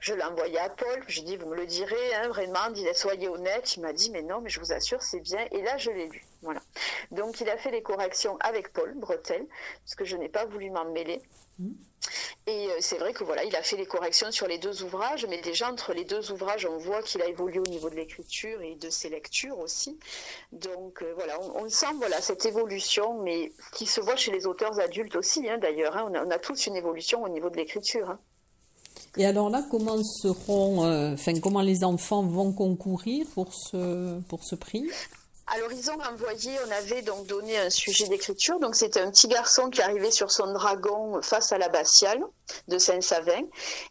je 0.00 0.12
l'ai 0.12 0.22
envoyé 0.22 0.58
à 0.58 0.68
Paul, 0.68 1.02
je 1.08 1.22
dit, 1.22 1.36
vous 1.36 1.48
me 1.48 1.56
le 1.56 1.66
direz, 1.66 2.14
hein, 2.14 2.28
vraiment, 2.28 2.70
dit, 2.70 2.86
soyez 2.94 3.28
honnête. 3.28 3.76
Il 3.76 3.80
m'a 3.80 3.92
dit, 3.92 4.10
mais 4.10 4.22
non, 4.22 4.40
mais 4.42 4.50
je 4.50 4.60
vous 4.60 4.72
assure, 4.72 5.02
c'est 5.02 5.20
bien. 5.20 5.46
Et 5.50 5.62
là, 5.62 5.78
je 5.78 5.90
l'ai 5.90 6.08
lu. 6.08 6.26
Voilà. 6.42 6.60
Donc, 7.10 7.40
il 7.40 7.48
a 7.48 7.56
fait 7.56 7.70
les 7.70 7.82
corrections 7.82 8.36
avec 8.40 8.72
Paul 8.72 8.92
Bretel, 8.94 9.46
parce 9.82 9.94
que 9.94 10.04
je 10.04 10.16
n'ai 10.16 10.28
pas 10.28 10.44
voulu 10.44 10.70
m'en 10.70 10.84
mêler. 10.84 11.22
Mmh. 11.58 11.72
Et 12.46 12.68
euh, 12.68 12.76
c'est 12.80 12.98
vrai 12.98 13.14
que 13.14 13.24
voilà, 13.24 13.44
il 13.44 13.56
a 13.56 13.62
fait 13.62 13.76
les 13.76 13.86
corrections 13.86 14.30
sur 14.30 14.46
les 14.46 14.58
deux 14.58 14.82
ouvrages, 14.82 15.24
mais 15.26 15.40
déjà 15.40 15.70
entre 15.70 15.94
les 15.94 16.04
deux 16.04 16.30
ouvrages, 16.30 16.66
on 16.66 16.76
voit 16.76 17.02
qu'il 17.02 17.22
a 17.22 17.26
évolué 17.26 17.58
au 17.58 17.70
niveau 17.70 17.88
de 17.88 17.94
l'écriture 17.94 18.60
et 18.60 18.74
de 18.74 18.90
ses 18.90 19.08
lectures 19.08 19.58
aussi. 19.58 19.98
Donc 20.52 21.02
euh, 21.02 21.14
voilà, 21.14 21.40
on, 21.40 21.68
sent 21.70 21.94
voilà 21.96 22.20
cette 22.20 22.44
évolution, 22.44 23.22
mais 23.22 23.52
qui 23.72 23.86
se 23.86 24.02
voit 24.02 24.16
chez 24.16 24.30
les 24.30 24.46
auteurs 24.46 24.78
adultes 24.78 25.16
aussi, 25.16 25.48
hein, 25.48 25.56
d'ailleurs. 25.56 25.96
Hein. 25.96 26.12
on, 26.14 26.30
a, 26.30 26.38
tous 26.38 26.66
une 26.66 26.76
évolution 26.76 27.22
au 27.22 27.28
niveau 27.30 27.48
de 27.48 27.56
l'écriture. 27.56 28.10
Hein. 28.10 28.20
Et 29.16 29.26
alors 29.26 29.48
là, 29.48 29.64
comment 29.70 30.02
seront, 30.02 30.84
euh, 30.84 31.14
enfin, 31.14 31.38
comment 31.40 31.60
les 31.60 31.84
enfants 31.84 32.22
vont 32.22 32.52
concourir 32.52 33.26
pour 33.34 33.54
ce 33.54 34.20
pour 34.28 34.42
ce 34.42 34.56
prix? 34.56 34.88
Alors 35.46 35.70
ils 35.72 35.90
ont 35.90 36.00
envoyé, 36.00 36.52
on 36.66 36.70
avait 36.70 37.02
donc 37.02 37.26
donné 37.26 37.58
un 37.58 37.68
sujet 37.68 38.08
d'écriture, 38.08 38.58
donc 38.60 38.74
c'était 38.74 39.00
un 39.00 39.10
petit 39.10 39.28
garçon 39.28 39.68
qui 39.68 39.82
arrivait 39.82 40.10
sur 40.10 40.30
son 40.30 40.50
dragon 40.54 41.20
face 41.20 41.52
à 41.52 41.58
l'abbatiale 41.58 42.20
de 42.68 42.78
Saint-Savin, 42.78 43.42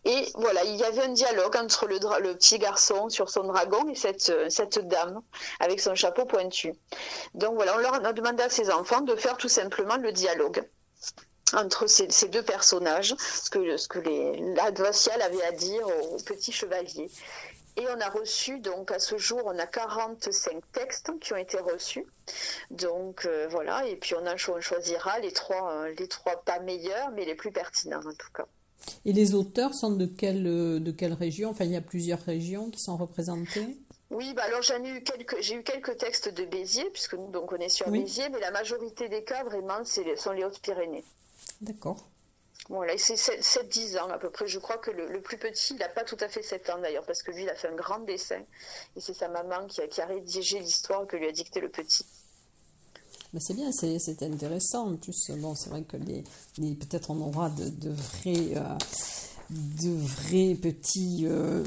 et 0.03 0.31
voilà, 0.33 0.63
il 0.63 0.75
y 0.77 0.83
avait 0.83 1.03
un 1.03 1.13
dialogue 1.13 1.55
entre 1.55 1.86
le, 1.86 1.99
le, 2.21 2.33
petit 2.33 2.57
garçon 2.57 3.07
sur 3.09 3.29
son 3.29 3.43
dragon 3.43 3.88
et 3.88 3.93
cette, 3.93 4.33
cette 4.49 4.79
dame 4.88 5.21
avec 5.59 5.79
son 5.79 5.93
chapeau 5.93 6.25
pointu. 6.25 6.73
Donc 7.36 7.53
voilà, 7.53 7.75
on 7.75 7.79
leur 7.79 8.03
a 8.03 8.13
demandé 8.13 8.41
à 8.41 8.49
ses 8.49 8.71
enfants 8.71 9.01
de 9.01 9.15
faire 9.15 9.38
tout 9.38 9.47
simplement 9.49 9.97
le 9.97 10.12
dialogue 10.12 10.67
entre 11.53 11.87
ces, 11.87 12.07
deux 12.27 12.43
personnages, 12.43 13.15
ce 13.17 13.49
que, 13.49 13.77
ce 13.77 13.87
que 13.87 13.99
avait 13.99 15.43
à 15.43 15.51
dire 15.51 15.85
au 16.11 16.17
petit 16.23 16.51
chevalier. 16.51 17.09
Et 17.75 17.85
on 17.87 17.99
a 17.99 18.09
reçu, 18.09 18.59
donc 18.59 18.91
à 18.91 18.99
ce 18.99 19.17
jour, 19.17 19.41
on 19.45 19.57
a 19.57 19.65
45 19.65 20.61
textes 20.73 21.11
qui 21.19 21.33
ont 21.33 21.37
été 21.37 21.57
reçus. 21.57 22.05
Donc 22.69 23.25
euh, 23.25 23.47
voilà, 23.49 23.87
et 23.87 23.95
puis 23.95 24.13
on, 24.13 24.25
a, 24.27 24.35
on 24.35 24.61
choisira 24.61 25.19
les 25.19 25.31
trois, 25.31 25.71
euh, 25.71 25.93
les 25.97 26.07
trois 26.07 26.43
pas 26.43 26.59
meilleurs, 26.59 27.09
mais 27.11 27.25
les 27.25 27.33
plus 27.33 27.51
pertinents 27.51 28.05
en 28.05 28.13
tout 28.13 28.31
cas. 28.33 28.45
Et 29.05 29.13
les 29.13 29.33
auteurs 29.33 29.73
sont 29.73 29.91
de 29.91 30.05
quelle, 30.05 30.43
de 30.43 30.91
quelle 30.91 31.13
région? 31.13 31.49
Enfin, 31.49 31.63
il 31.63 31.71
y 31.71 31.77
a 31.77 31.81
plusieurs 31.81 32.19
régions 32.19 32.69
qui 32.69 32.79
sont 32.79 32.97
représentées 32.97 33.77
oui, 34.13 34.35
bah 34.35 34.43
alors 34.45 34.61
j'en 34.61 34.83
ai 34.83 34.89
eu 34.89 35.01
quelques, 35.01 35.41
j'ai 35.41 35.55
eu 35.55 35.63
quelques 35.63 35.97
textes 35.97 36.31
de 36.31 36.45
Béziers, 36.45 36.87
puisque 36.91 37.15
nous 37.15 37.31
donc 37.31 37.51
on 37.51 37.55
est 37.55 37.69
sur 37.69 37.89
Béziers, 37.89 38.29
mais 38.29 38.39
la 38.39 38.51
majorité 38.51 39.09
des 39.09 39.23
cas 39.23 39.43
vraiment 39.43 39.83
sont 39.83 40.31
les 40.33 40.43
Hautes-Pyrénées. 40.43 41.03
D'accord. 41.62 42.10
Voilà, 42.69 42.97
c'est 42.97 43.15
7-10 43.15 43.99
ans 43.99 44.10
à 44.10 44.17
peu 44.17 44.29
près. 44.29 44.47
Je 44.47 44.58
crois 44.60 44.77
que 44.77 44.89
le, 44.89 45.21
plus 45.21 45.38
petit, 45.38 45.73
il 45.73 45.79
n'a 45.79 45.89
pas 45.89 46.03
tout 46.03 46.17
à 46.21 46.29
fait 46.29 46.41
7 46.41 46.69
ans 46.69 46.79
d'ailleurs, 46.82 47.06
parce 47.06 47.21
que 47.21 47.32
lui, 47.32 47.43
il 47.43 47.49
a 47.49 47.56
fait 47.56 47.67
un 47.67 47.75
grand 47.75 47.99
dessin. 47.99 48.41
Et 48.95 49.01
c'est 49.01 49.13
sa 49.13 49.27
maman 49.27 49.67
qui 49.67 49.82
a, 49.82 49.88
qui 49.88 50.01
a 50.01 50.06
rédigé 50.06 50.60
l'histoire 50.60 51.06
que 51.06 51.17
lui 51.17 51.27
a 51.27 51.32
dicté 51.32 51.60
le 51.60 51.69
petit. 51.69 52.06
Mais 53.34 53.39
c'est 53.41 53.56
bien, 53.56 53.71
c'est 53.71 54.23
intéressant. 54.23 54.91
En 54.91 54.95
plus, 54.95 55.32
bon, 55.32 55.56
c'est 55.56 55.69
vrai 55.69 55.84
que 55.84 55.97
les, 55.97 56.23
peut-être 56.75 57.10
on 57.10 57.19
aura 57.19 57.49
de, 57.49 57.67
de 57.67 57.89
vrais. 57.89 58.58
Euh, 58.58 58.77
de 59.53 59.89
vrais 59.89 60.55
petits 60.55 61.25
euh, 61.29 61.63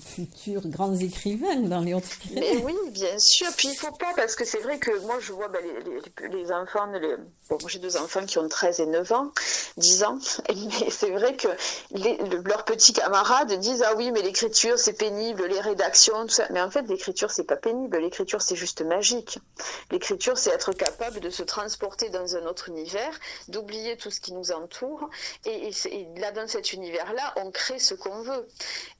futurs 0.00 0.66
grands 0.66 0.94
écrivains 0.94 1.60
dans 1.60 1.80
les 1.80 1.94
Hautes-Pyrénées. 1.94 2.62
oui, 2.64 2.74
bien 2.90 3.18
sûr. 3.18 3.46
Puis 3.56 3.68
il 3.68 3.76
faut 3.76 3.92
pas, 3.92 4.12
parce 4.16 4.34
que 4.34 4.44
c'est 4.44 4.60
vrai 4.60 4.78
que 4.78 4.98
moi 5.00 5.18
je 5.20 5.32
vois 5.32 5.48
bah, 5.48 5.58
les, 5.60 6.28
les, 6.28 6.52
enfants, 6.52 6.86
les... 6.86 7.16
bon, 7.48 7.58
j'ai 7.66 7.78
deux 7.78 7.96
enfants 7.96 8.24
qui 8.26 8.38
ont 8.38 8.48
13 8.48 8.80
et 8.80 8.86
9 8.86 9.12
ans, 9.12 9.32
10 9.76 10.04
ans, 10.04 10.18
mais 10.48 10.90
c'est 10.90 11.10
vrai 11.10 11.36
que 11.36 11.48
leurs 12.48 12.64
petits 12.64 12.92
camarades 12.92 13.52
disent 13.58 13.84
Ah 13.86 13.94
oui, 13.96 14.10
mais 14.12 14.22
l'écriture 14.22 14.78
c'est 14.78 14.94
pénible, 14.94 15.44
les 15.46 15.60
rédactions, 15.60 16.26
tout 16.26 16.34
ça. 16.34 16.46
Mais 16.50 16.60
en 16.60 16.70
fait, 16.70 16.82
l'écriture 16.88 17.30
c'est 17.30 17.44
pas 17.44 17.56
pénible, 17.56 17.98
l'écriture 17.98 18.42
c'est 18.42 18.56
juste 18.56 18.82
magique. 18.82 19.38
L'écriture 19.90 20.36
c'est 20.38 20.50
être 20.50 20.72
capable 20.72 21.20
de 21.20 21.30
se 21.30 21.42
transporter 21.42 22.10
dans 22.10 22.36
un 22.36 22.46
autre 22.46 22.68
univers, 22.68 23.18
d'oublier 23.48 23.96
tout 23.96 24.10
ce 24.10 24.20
qui 24.20 24.32
nous 24.32 24.52
entoure. 24.52 25.08
Et, 25.44 25.70
et 25.86 26.08
là, 26.16 26.32
dans 26.32 26.46
cet 26.46 26.72
univers-là, 26.82 27.32
on 27.36 27.50
crée 27.50 27.78
ce 27.78 27.94
qu'on 27.94 28.22
veut. 28.22 28.48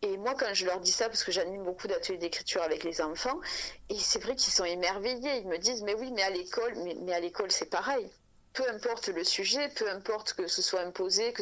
Et 0.02 0.16
moi, 0.16 0.34
quand 0.38 0.54
je 0.54 0.66
leur 0.66 0.80
dis 0.80 0.92
ça, 0.92 1.08
parce 1.08 1.24
que 1.24 1.32
j'anime 1.32 1.64
beaucoup 1.64 1.88
d'ateliers 1.88 2.18
d'écriture 2.18 2.62
avec 2.62 2.84
les 2.84 3.00
enfants, 3.00 3.40
et 3.88 3.98
c'est 3.98 4.22
vrai 4.22 4.36
qu'ils 4.36 4.52
sont 4.52 4.64
émerveillés. 4.64 5.38
Ils 5.38 5.48
me 5.48 5.58
disent, 5.58 5.82
mais 5.82 5.94
oui, 5.94 6.12
mais 6.12 6.22
à 6.22 6.30
l'école, 6.30 6.74
mais, 7.02 7.12
à 7.12 7.20
l'école, 7.20 7.50
c'est 7.50 7.70
pareil. 7.70 8.08
Peu 8.52 8.68
importe 8.68 9.08
le 9.08 9.24
sujet, 9.24 9.68
peu 9.70 9.88
importe 9.90 10.34
que 10.34 10.46
ce 10.46 10.62
soit 10.62 10.80
imposé, 10.80 11.32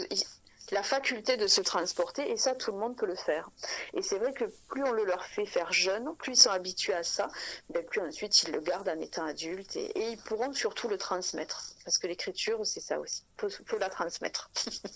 la 0.72 0.83
faculté 0.83 1.37
de 1.37 1.46
se 1.46 1.61
transporter, 1.61 2.30
et 2.30 2.37
ça, 2.37 2.54
tout 2.54 2.72
le 2.72 2.78
monde 2.78 2.96
peut 2.96 3.06
le 3.06 3.14
faire. 3.14 3.50
Et 3.94 4.02
c'est 4.02 4.18
vrai 4.18 4.33
que 4.33 4.44
plus 4.68 4.85
on 4.85 4.92
le 4.92 5.04
leur 5.04 5.24
fait 5.24 5.46
faire 5.46 5.72
jeune, 5.72 6.14
plus 6.18 6.33
ils 6.33 6.37
sont 6.37 6.50
habitués 6.50 6.94
à 6.94 7.02
ça, 7.02 7.28
ben, 7.70 7.85
plus 7.85 8.00
ensuite 8.00 8.42
ils 8.42 8.52
le 8.52 8.61
gardent 8.61 8.88
en 8.88 9.00
étant 9.00 9.24
adultes, 9.24 9.76
et, 9.76 9.92
ils 9.96 10.18
pourront 10.18 10.52
surtout 10.52 10.88
le 10.88 10.98
transmettre. 10.98 11.74
Parce 11.85 11.98
que 11.98 12.06
l'écriture, 12.06 12.61
c'est 12.64 12.80
ça 12.80 13.00
aussi, 13.00 13.22
il 13.42 13.48
faut, 13.66 13.78
la 13.78 13.88
transmettre. 13.88 14.50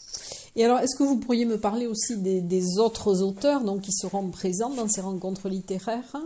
et 0.56 0.64
alors, 0.64 0.78
est-ce 0.78 0.96
que 0.96 1.02
vous 1.02 1.18
pourriez 1.18 1.44
me 1.44 1.58
parler 1.58 1.86
aussi 1.86 2.16
des, 2.18 2.78
autres 2.78 3.22
auteurs 3.22 3.62
donc, 3.62 3.82
qui 3.82 3.92
seront 3.92 4.30
présents 4.30 4.70
dans 4.70 4.88
ces 4.88 5.00
rencontres 5.00 5.48
littéraires? 5.48 6.16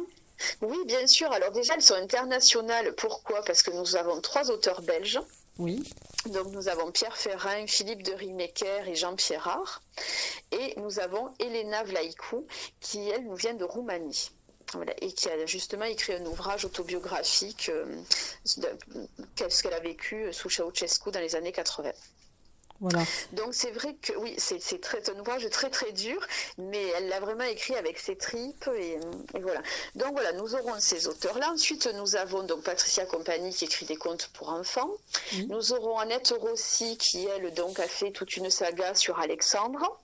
Oui, 0.63 0.77
bien 0.87 1.07
sûr. 1.07 1.31
Alors 1.33 1.51
déjà, 1.51 1.75
elles 1.75 1.83
sont 1.83 1.95
internationales. 1.95 2.95
Pourquoi? 2.95 3.43
Parce 3.43 3.63
que 3.63 3.71
nous 3.71 3.97
avons 3.97 4.21
trois 4.21 4.51
auteurs 4.51 4.83
belges. 4.83 5.21
Oui. 5.59 5.83
Donc 6.27 6.49
nous 6.53 6.69
avons 6.69 6.93
Pierre 6.93 7.17
Ferrin, 7.17 7.67
Philippe 7.67 8.03
de 8.03 8.13
Rimecker 8.13 8.89
et 8.89 8.95
Jean-Pierre 8.95 9.49
Art. 9.49 9.83
Et 10.53 10.75
nous 10.79 11.01
avons 11.01 11.35
Elena 11.41 11.83
Vlaicu, 11.85 12.37
qui 12.81 13.09
elle 13.09 13.25
nous 13.25 13.35
vient 13.35 13.55
de 13.55 13.65
Roumanie. 13.65 14.31
et 15.01 15.13
qui 15.13 15.31
a 15.31 15.47
justement 15.47 15.87
écrit 15.87 16.13
un 16.13 16.27
ouvrage 16.27 16.67
autobiographique, 16.67 17.71
euh, 17.71 17.87
ce 18.45 19.63
qu'elle 19.63 19.73
a 19.73 19.81
vécu 19.81 20.31
sous 20.33 20.51
Ceausescu 20.51 21.11
dans 21.11 21.21
les 21.21 21.35
années 21.37 21.53
80. 21.53 21.91
Donc 23.33 23.55
c'est 23.55 23.73
vrai 23.73 23.95
que 24.01 24.13
oui, 24.19 24.35
c'est 24.39 24.81
très 24.81 25.11
un 25.11 25.19
ouvrage 25.19 25.49
très 25.51 25.71
très 25.71 25.93
dur, 25.93 26.25
mais 26.59 26.87
elle 26.97 27.09
l'a 27.09 27.19
vraiment 27.19 27.45
écrit 27.45 27.75
avec 27.75 27.99
ses 27.99 28.17
tripes 28.17 28.69
et, 28.77 28.99
voilà. 29.41 29.61
Donc 29.97 30.13
voilà, 30.13 30.33
nous 30.33 30.55
aurons 30.55 30.79
ces 30.79 31.09
auteurs-là. 31.09 31.51
Ensuite, 31.53 31.89
nous 31.95 32.17
avons 32.17 32.45
donc 32.45 32.63
Patricia 32.63 33.05
Compagnie 33.07 33.53
qui 33.53 33.65
écrit 33.65 33.87
des 33.87 33.97
contes 33.97 34.31
pour 34.35 34.51
enfants. 34.51 34.91
Nous 35.49 35.73
aurons 35.73 35.99
Annette 35.99 36.35
Rossi 36.39 36.97
qui 36.99 37.27
elle 37.27 37.53
donc 37.55 37.81
a 37.81 37.89
fait 37.89 38.13
toute 38.13 38.37
une 38.37 38.51
saga 38.51 38.95
sur 38.95 39.19
Alexandre. 39.19 39.99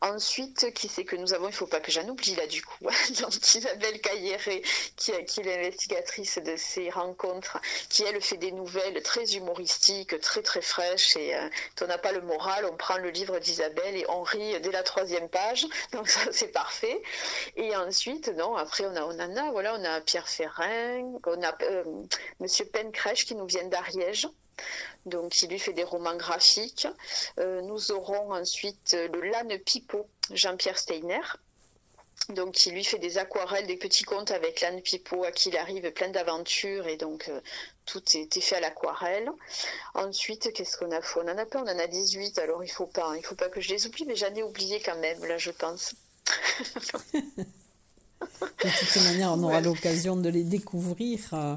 Ensuite, 0.00 0.72
qui 0.74 0.88
c'est 0.88 1.04
que 1.04 1.16
nous 1.16 1.34
avons 1.34 1.48
Il 1.48 1.52
ne 1.52 1.56
faut 1.56 1.66
pas 1.66 1.80
que 1.80 1.90
j'en 1.90 2.06
oublie 2.08 2.34
là 2.34 2.46
du 2.46 2.62
coup. 2.62 2.84
Donc 3.20 3.34
Isabelle 3.54 4.00
Cailleret, 4.00 4.62
qui, 4.96 5.10
est 5.10 5.42
l'investigatrice 5.42 6.38
de 6.38 6.54
ces 6.56 6.90
rencontres, 6.90 7.58
qui 7.88 8.04
elle 8.04 8.20
fait 8.20 8.36
des 8.36 8.52
nouvelles 8.52 9.02
très 9.02 9.34
humoristiques, 9.34 10.20
très 10.20 10.42
très 10.42 10.60
fraîches. 10.60 11.16
Et 11.16 11.34
euh, 11.34 11.48
on 11.80 11.86
n'a 11.86 11.98
pas 11.98 12.12
le 12.12 12.20
moral, 12.20 12.66
on 12.70 12.76
prend 12.76 12.98
le 12.98 13.10
livre 13.10 13.38
d'Isabelle 13.38 13.96
et 13.96 14.04
on 14.08 14.22
rit 14.22 14.60
dès 14.60 14.70
la 14.70 14.82
troisième 14.82 15.28
page. 15.28 15.66
Donc 15.92 16.08
ça 16.08 16.20
c'est 16.32 16.52
parfait. 16.52 17.00
Et 17.56 17.74
ensuite, 17.74 18.28
non, 18.28 18.54
après 18.56 18.84
on 18.84 18.94
a 18.94 19.02
on 19.04 19.18
en 19.18 19.36
a, 19.36 19.50
voilà, 19.50 19.74
on 19.78 19.84
a 19.84 20.00
Pierre 20.00 20.28
Ferrin, 20.28 21.12
on 21.26 21.42
a 21.42 21.56
euh, 21.62 21.84
Monsieur 22.40 22.66
Pencrèche 22.66 23.24
qui 23.24 23.34
nous 23.34 23.46
vient 23.46 23.64
d'Ariège 23.64 24.28
donc 25.06 25.42
il 25.42 25.50
lui 25.50 25.58
fait 25.58 25.72
des 25.72 25.84
romans 25.84 26.16
graphiques. 26.16 26.86
Euh, 27.38 27.60
nous 27.62 27.90
aurons 27.92 28.32
ensuite 28.32 28.94
le 28.94 29.20
Lane 29.22 29.58
Pipo, 29.58 30.06
Jean-Pierre 30.30 30.78
Steiner. 30.78 31.20
Donc 32.30 32.66
il 32.66 32.74
lui 32.74 32.84
fait 32.84 32.98
des 32.98 33.16
aquarelles, 33.16 33.66
des 33.66 33.76
petits 33.76 34.04
contes 34.04 34.32
avec 34.32 34.60
Lane 34.60 34.82
Pipo, 34.82 35.24
à 35.24 35.32
qui 35.32 35.48
il 35.48 35.56
arrive 35.56 35.90
plein 35.92 36.08
d'aventures 36.08 36.86
et 36.86 36.96
donc 36.96 37.28
euh, 37.28 37.40
tout 37.86 38.02
est 38.14 38.40
fait 38.40 38.56
à 38.56 38.60
l'aquarelle. 38.60 39.30
Ensuite, 39.94 40.52
qu'est-ce 40.52 40.76
qu'on 40.76 40.90
a 40.90 41.00
fait? 41.00 41.20
On 41.20 41.28
en 41.28 41.38
a 41.38 41.46
pas, 41.46 41.60
on 41.60 41.68
en 41.68 41.78
a 41.78 41.86
18, 41.86 42.38
alors 42.38 42.62
il 42.64 42.70
faut 42.70 42.90
il 43.16 43.24
faut 43.24 43.34
pas 43.34 43.48
que 43.48 43.60
je 43.60 43.70
les 43.70 43.86
oublie, 43.86 44.04
mais 44.04 44.16
j'en 44.16 44.34
ai 44.34 44.42
oublié 44.42 44.80
quand 44.80 44.98
même, 44.98 45.24
là 45.24 45.38
je 45.38 45.50
pense. 45.52 45.94
De 48.20 48.68
toute 48.78 49.02
manière, 49.04 49.32
on 49.32 49.42
aura 49.42 49.60
l'occasion 49.60 50.16
de 50.16 50.28
les 50.28 50.42
découvrir 50.42 51.20
euh, 51.32 51.54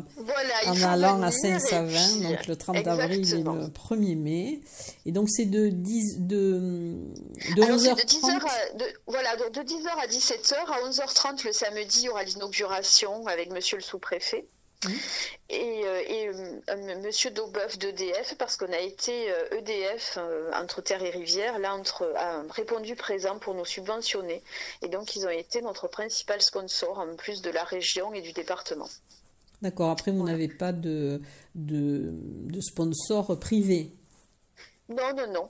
en 0.67 0.81
allant 0.83 1.21
à 1.23 1.31
Saint-Savin, 1.31 2.29
donc 2.29 2.47
le 2.47 2.55
30 2.55 2.87
avril 2.87 3.33
et 3.33 3.43
le 3.43 3.67
1er 3.67 4.15
mai. 4.15 4.61
Et 5.05 5.11
donc 5.11 5.29
c'est 5.29 5.45
de, 5.45 5.67
10, 5.67 6.19
de, 6.19 6.93
de 7.55 7.61
11h30 7.61 8.43
Voilà, 9.07 9.35
donc 9.37 9.51
de 9.53 9.61
10h 9.61 9.87
à 9.87 10.07
17h. 10.07 10.53
À 10.53 10.89
11h30 10.89 11.45
le 11.45 11.53
samedi, 11.53 12.01
il 12.01 12.05
y 12.05 12.09
aura 12.09 12.23
l'inauguration 12.23 13.25
avec 13.27 13.51
monsieur 13.51 13.77
le 13.77 13.83
sous-préfet. 13.83 14.45
Et, 15.49 15.83
euh, 15.85 16.01
et 16.07 16.27
euh, 16.29 17.01
Monsieur 17.03 17.29
Daubeuf 17.29 17.77
d'EDF, 17.77 18.35
parce 18.37 18.57
qu'on 18.57 18.71
a 18.71 18.79
été 18.79 19.27
EDF 19.51 20.17
euh, 20.17 20.49
e 20.49 20.55
entre 20.55 20.81
Terre 20.81 21.03
et 21.03 21.09
Rivière, 21.09 21.59
là 21.59 21.75
entre, 21.75 22.11
a 22.15 22.41
répondu 22.49 22.95
présent 22.95 23.37
pour 23.37 23.53
nous 23.53 23.65
subventionner. 23.65 24.41
Et 24.81 24.87
donc 24.87 25.15
ils 25.15 25.25
ont 25.25 25.29
été 25.29 25.61
notre 25.61 25.87
principal 25.87 26.41
sponsor, 26.41 26.99
en 26.99 27.15
plus 27.15 27.41
de 27.41 27.49
la 27.49 27.63
région 27.63 28.13
et 28.13 28.21
du 28.21 28.31
département. 28.31 28.87
D'accord, 29.61 29.91
après 29.91 30.11
vous 30.11 30.23
n'avez 30.23 30.47
pas 30.47 30.71
de, 30.71 31.21
de, 31.53 32.09
de 32.13 32.61
sponsor 32.61 33.37
privé? 33.39 33.91
Non, 34.89 35.13
non, 35.15 35.31
non. 35.31 35.49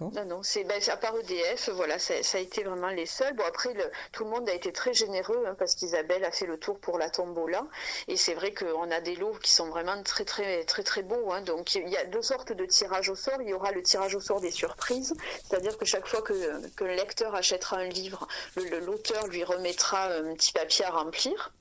Non, 0.00 0.24
non, 0.24 0.42
c'est 0.42 0.64
ben, 0.64 0.80
à 0.88 0.96
part 0.96 1.14
EDF, 1.18 1.68
voilà, 1.70 1.98
ça, 1.98 2.14
a 2.14 2.38
été 2.38 2.62
vraiment 2.62 2.88
les 2.88 3.04
seuls. 3.04 3.34
Bon, 3.34 3.44
après, 3.46 3.74
le, 3.74 3.84
tout 4.12 4.24
le 4.24 4.30
monde 4.30 4.48
a 4.48 4.54
été 4.54 4.72
très 4.72 4.94
généreux 4.94 5.44
hein, 5.46 5.54
parce 5.58 5.74
qu'Isabelle 5.74 6.24
a 6.24 6.30
fait 6.30 6.46
le 6.46 6.56
tour 6.56 6.78
pour 6.78 6.98
la 6.98 7.10
tombola. 7.10 7.66
Et 8.08 8.16
c'est 8.16 8.32
vrai 8.32 8.54
qu'on 8.54 8.90
a 8.90 9.00
des 9.00 9.14
lots 9.14 9.36
qui 9.42 9.52
sont 9.52 9.68
vraiment 9.68 10.02
très, 10.02 10.24
très, 10.24 10.64
très, 10.64 10.82
très 10.82 11.02
beaux. 11.02 11.32
Hein. 11.32 11.42
Donc, 11.42 11.74
il 11.74 11.88
y 11.88 11.98
a 11.98 12.06
deux 12.06 12.22
sortes 12.22 12.52
de 12.52 12.64
tirages 12.64 13.10
au 13.10 13.14
sort. 13.14 13.42
Il 13.42 13.48
y 13.48 13.52
aura 13.52 13.72
le 13.72 13.82
tirage 13.82 14.14
au 14.14 14.20
sort 14.20 14.40
des 14.40 14.50
surprises, 14.50 15.14
c'est-à-dire 15.44 15.76
que 15.76 15.84
chaque 15.84 16.06
fois 16.06 16.22
que, 16.22 16.66
que, 16.76 16.84
le 16.84 16.94
lecteur 16.94 17.34
achètera 17.34 17.76
un 17.76 17.88
livre, 17.88 18.26
l'auteur 18.56 19.26
lui 19.26 19.44
remettra 19.44 20.06
un 20.06 20.34
petit 20.34 20.52
papier 20.52 20.86
à 20.86 20.90
remplir. 20.90 21.52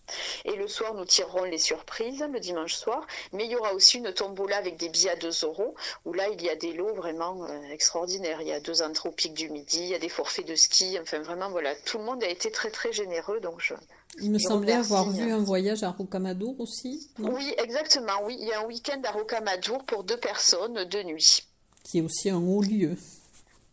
Et 0.45 0.55
le 0.55 0.67
soir, 0.67 0.93
nous 0.93 1.05
tirerons 1.05 1.43
les 1.43 1.57
surprises, 1.57 2.25
le 2.31 2.39
dimanche 2.39 2.75
soir. 2.75 3.05
Mais 3.31 3.45
il 3.45 3.51
y 3.51 3.55
aura 3.55 3.73
aussi 3.73 3.97
une 3.97 4.13
tombola 4.13 4.57
avec 4.57 4.77
des 4.77 4.89
billets 4.89 5.11
à 5.11 5.15
2 5.15 5.29
euros, 5.43 5.75
où 6.05 6.13
là, 6.13 6.29
il 6.29 6.41
y 6.41 6.49
a 6.49 6.55
des 6.55 6.73
lots 6.73 6.93
vraiment 6.93 7.45
euh, 7.45 7.61
extraordinaires. 7.71 8.41
Il 8.41 8.47
y 8.47 8.53
a 8.53 8.59
deux 8.59 8.81
anthropiques 8.81 9.33
du 9.33 9.49
midi, 9.49 9.79
il 9.79 9.89
y 9.89 9.95
a 9.95 9.99
des 9.99 10.09
forfaits 10.09 10.47
de 10.47 10.55
ski. 10.55 10.97
Enfin, 11.01 11.19
vraiment, 11.19 11.49
voilà, 11.49 11.75
tout 11.75 11.97
le 11.97 12.03
monde 12.03 12.23
a 12.23 12.29
été 12.29 12.51
très, 12.51 12.71
très 12.71 12.91
généreux. 12.91 13.39
Donc, 13.39 13.59
je, 13.59 13.73
il 14.21 14.31
me 14.31 14.39
semblait 14.39 14.73
avoir 14.73 15.09
vu 15.09 15.31
un 15.31 15.43
voyage 15.43 15.83
à 15.83 15.89
Rocamadour 15.89 16.59
aussi. 16.59 17.09
oui, 17.19 17.53
exactement. 17.57 18.23
Oui, 18.23 18.37
il 18.39 18.47
y 18.47 18.53
a 18.53 18.61
un 18.61 18.65
week-end 18.65 19.01
à 19.05 19.11
Rocamadour 19.11 19.83
pour 19.85 20.03
deux 20.03 20.17
personnes, 20.17 20.83
deux 20.85 21.03
nuits. 21.03 21.43
Qui 21.83 21.99
est 21.99 22.01
aussi 22.01 22.29
un 22.29 22.37
haut 22.37 22.61
lieu. 22.61 22.95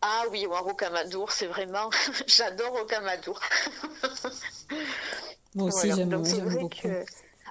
Ah 0.01 0.23
oui, 0.31 0.45
à 0.51 0.59
Rocamadour, 0.59 1.31
c'est 1.31 1.45
vraiment. 1.45 1.89
J'adore 2.27 2.79
Rocamadour. 2.79 3.39
Moi 5.55 5.67
aussi, 5.67 5.91
j'aime 5.91 6.09
beaucoup. 6.09 6.87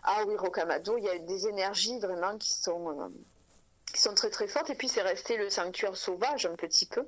Ah 0.03 0.25
oui, 0.27 0.35
Rocamadour, 0.37 0.99
il 0.99 1.05
y 1.05 1.09
a 1.09 1.19
des 1.19 1.47
énergies 1.47 1.99
vraiment 1.99 2.37
qui 2.39 2.53
sont, 2.53 2.89
euh, 2.89 3.09
qui 3.93 4.01
sont 4.01 4.15
très 4.15 4.31
très 4.31 4.49
fortes. 4.49 4.71
Et 4.71 4.75
puis 4.75 4.89
c'est 4.89 5.03
resté 5.03 5.37
le 5.37 5.51
sanctuaire 5.51 5.97
sauvage 5.97 6.47
un 6.47 6.55
petit 6.55 6.87
peu. 6.87 7.07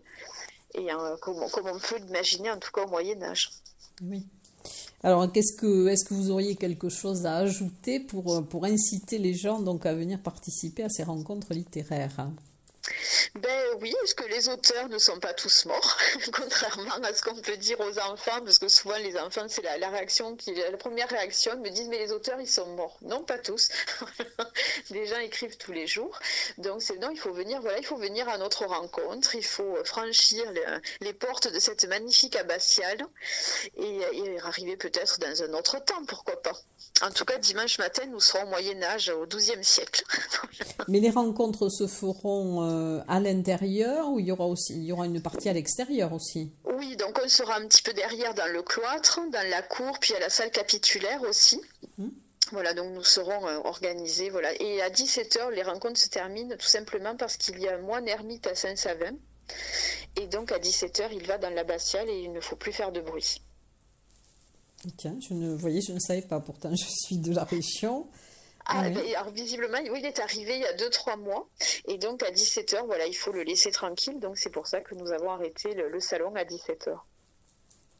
Et 0.74 0.92
euh, 0.92 1.16
comme, 1.18 1.42
on 1.42 1.78
peut 1.78 1.96
l'imaginer, 1.96 2.50
en 2.50 2.58
tout 2.58 2.70
cas 2.70 2.84
au 2.84 2.88
Moyen 2.88 3.22
Âge. 3.22 3.50
Oui. 4.02 4.26
Alors, 5.02 5.30
qu'est-ce 5.32 5.56
que, 5.56 5.88
est-ce 5.88 6.04
que 6.04 6.14
vous 6.14 6.30
auriez 6.30 6.54
quelque 6.54 6.88
chose 6.88 7.26
à 7.26 7.36
ajouter 7.36 7.98
pour, 7.98 8.34
euh, 8.34 8.42
pour 8.42 8.64
inciter 8.64 9.18
les 9.18 9.34
gens 9.34 9.58
donc 9.58 9.84
à 9.86 9.94
venir 9.94 10.20
participer 10.20 10.84
à 10.84 10.88
ces 10.88 11.02
rencontres 11.02 11.52
littéraires? 11.54 12.28
Ben 13.36 13.64
oui, 13.80 13.94
est-ce 14.02 14.14
que 14.14 14.24
les 14.24 14.48
auteurs 14.48 14.88
ne 14.88 14.98
sont 14.98 15.18
pas 15.20 15.34
tous 15.34 15.66
morts, 15.66 15.96
contrairement 16.32 16.94
à 17.04 17.14
ce 17.14 17.22
qu'on 17.22 17.36
peut 17.36 17.56
dire 17.56 17.78
aux 17.80 17.98
enfants, 17.98 18.40
parce 18.44 18.58
que 18.58 18.68
souvent 18.68 18.96
les 18.96 19.16
enfants, 19.16 19.46
c'est 19.48 19.62
la, 19.62 19.78
qui, 20.36 20.54
première 20.78 21.08
réaction, 21.08 21.58
me 21.58 21.70
disent 21.70 21.88
mais 21.88 21.98
les 21.98 22.12
auteurs 22.12 22.40
ils 22.40 22.48
sont 22.48 22.66
morts. 22.74 22.98
Non, 23.02 23.22
pas 23.22 23.38
tous. 23.38 23.68
les 24.90 25.06
gens 25.06 25.18
écrivent 25.18 25.56
tous 25.56 25.72
les 25.72 25.86
jours, 25.86 26.18
donc 26.58 26.82
c'est 26.82 26.96
non, 26.96 27.10
il 27.10 27.18
faut 27.18 27.32
venir, 27.32 27.60
voilà, 27.60 27.78
il 27.78 27.86
faut 27.86 27.96
venir 27.96 28.28
à 28.28 28.38
notre 28.38 28.66
rencontre, 28.66 29.36
il 29.36 29.44
faut 29.44 29.76
franchir 29.84 30.44
les, 31.00 31.12
portes 31.12 31.52
de 31.52 31.60
cette 31.60 31.84
magnifique 31.84 32.34
abbatiale 32.36 33.06
et, 33.76 34.00
et 34.12 34.40
arriver 34.40 34.76
peut-être 34.76 35.20
dans 35.20 35.42
un 35.42 35.52
autre 35.54 35.78
temps, 35.84 36.04
pourquoi 36.06 36.40
pas. 36.42 36.58
En 37.00 37.10
tout 37.10 37.24
cas, 37.24 37.38
dimanche 37.38 37.78
matin, 37.78 38.02
nous 38.06 38.20
serons 38.20 38.44
au 38.44 38.46
Moyen 38.46 38.80
Âge, 38.82 39.08
au 39.08 39.26
XIIe 39.26 39.64
siècle. 39.64 40.04
Mais 40.88 41.00
les 41.00 41.10
rencontres 41.10 41.68
se 41.68 41.86
feront 41.86 42.62
euh, 42.62 42.71
à 43.08 43.20
l'intérieur 43.20 44.08
ou 44.08 44.20
il 44.20 44.26
y 44.26 44.32
aura 44.32 44.46
aussi 44.46 44.74
il 44.74 44.84
y 44.84 44.92
aura 44.92 45.06
une 45.06 45.20
partie 45.20 45.48
à 45.48 45.52
l'extérieur 45.52 46.12
aussi? 46.12 46.52
Oui, 46.64 46.96
donc 46.96 47.18
on 47.24 47.28
sera 47.28 47.56
un 47.56 47.66
petit 47.66 47.82
peu 47.82 47.92
derrière 47.92 48.34
dans 48.34 48.50
le 48.52 48.62
cloître, 48.62 49.20
dans 49.30 49.48
la 49.48 49.62
cour, 49.62 49.98
puis 50.00 50.14
à 50.14 50.20
la 50.20 50.28
salle 50.30 50.50
capitulaire 50.50 51.22
aussi. 51.22 51.60
Hum. 51.98 52.12
Voilà, 52.52 52.74
donc 52.74 52.92
nous 52.92 53.04
serons 53.04 53.46
euh, 53.48 53.58
organisés. 53.64 54.28
Voilà. 54.28 54.52
Et 54.60 54.82
à 54.82 54.90
17h, 54.90 55.50
les 55.52 55.62
rencontres 55.62 55.98
se 55.98 56.08
terminent 56.08 56.54
tout 56.56 56.66
simplement 56.66 57.16
parce 57.16 57.36
qu'il 57.36 57.58
y 57.60 57.68
a 57.68 57.76
un 57.76 57.80
moine 57.80 58.06
ermite 58.08 58.46
à 58.46 58.54
Saint-Savin. 58.54 59.12
Et 60.16 60.26
donc 60.26 60.52
à 60.52 60.58
17h, 60.58 61.08
il 61.12 61.26
va 61.26 61.38
dans 61.38 61.50
l'abbatiale 61.50 62.08
et 62.10 62.20
il 62.20 62.32
ne 62.32 62.40
faut 62.40 62.56
plus 62.56 62.72
faire 62.72 62.92
de 62.92 63.00
bruit. 63.00 63.40
Tiens, 64.96 65.16
je 65.20 65.32
ne 65.32 65.54
voyais, 65.54 65.80
je 65.80 65.92
ne 65.92 65.98
savais 65.98 66.22
pas. 66.22 66.40
Pourtant, 66.40 66.70
je 66.74 66.84
suis 66.86 67.18
de 67.18 67.34
la 67.34 67.44
région. 67.44 68.06
Ah, 68.66 68.80
alors 68.80 69.30
visiblement, 69.32 69.78
oui, 69.90 69.98
il 70.00 70.06
est 70.06 70.20
arrivé 70.20 70.54
il 70.56 70.60
y 70.60 70.66
a 70.66 70.76
2-3 70.76 71.18
mois. 71.18 71.48
Et 71.86 71.98
donc 71.98 72.22
à 72.22 72.30
17h, 72.30 72.86
voilà, 72.86 73.06
il 73.06 73.14
faut 73.14 73.32
le 73.32 73.42
laisser 73.42 73.70
tranquille. 73.70 74.18
Donc 74.20 74.38
c'est 74.38 74.50
pour 74.50 74.66
ça 74.66 74.80
que 74.80 74.94
nous 74.94 75.10
avons 75.10 75.30
arrêté 75.30 75.74
le, 75.74 76.00
salon 76.00 76.34
à 76.34 76.44
17h. 76.44 76.96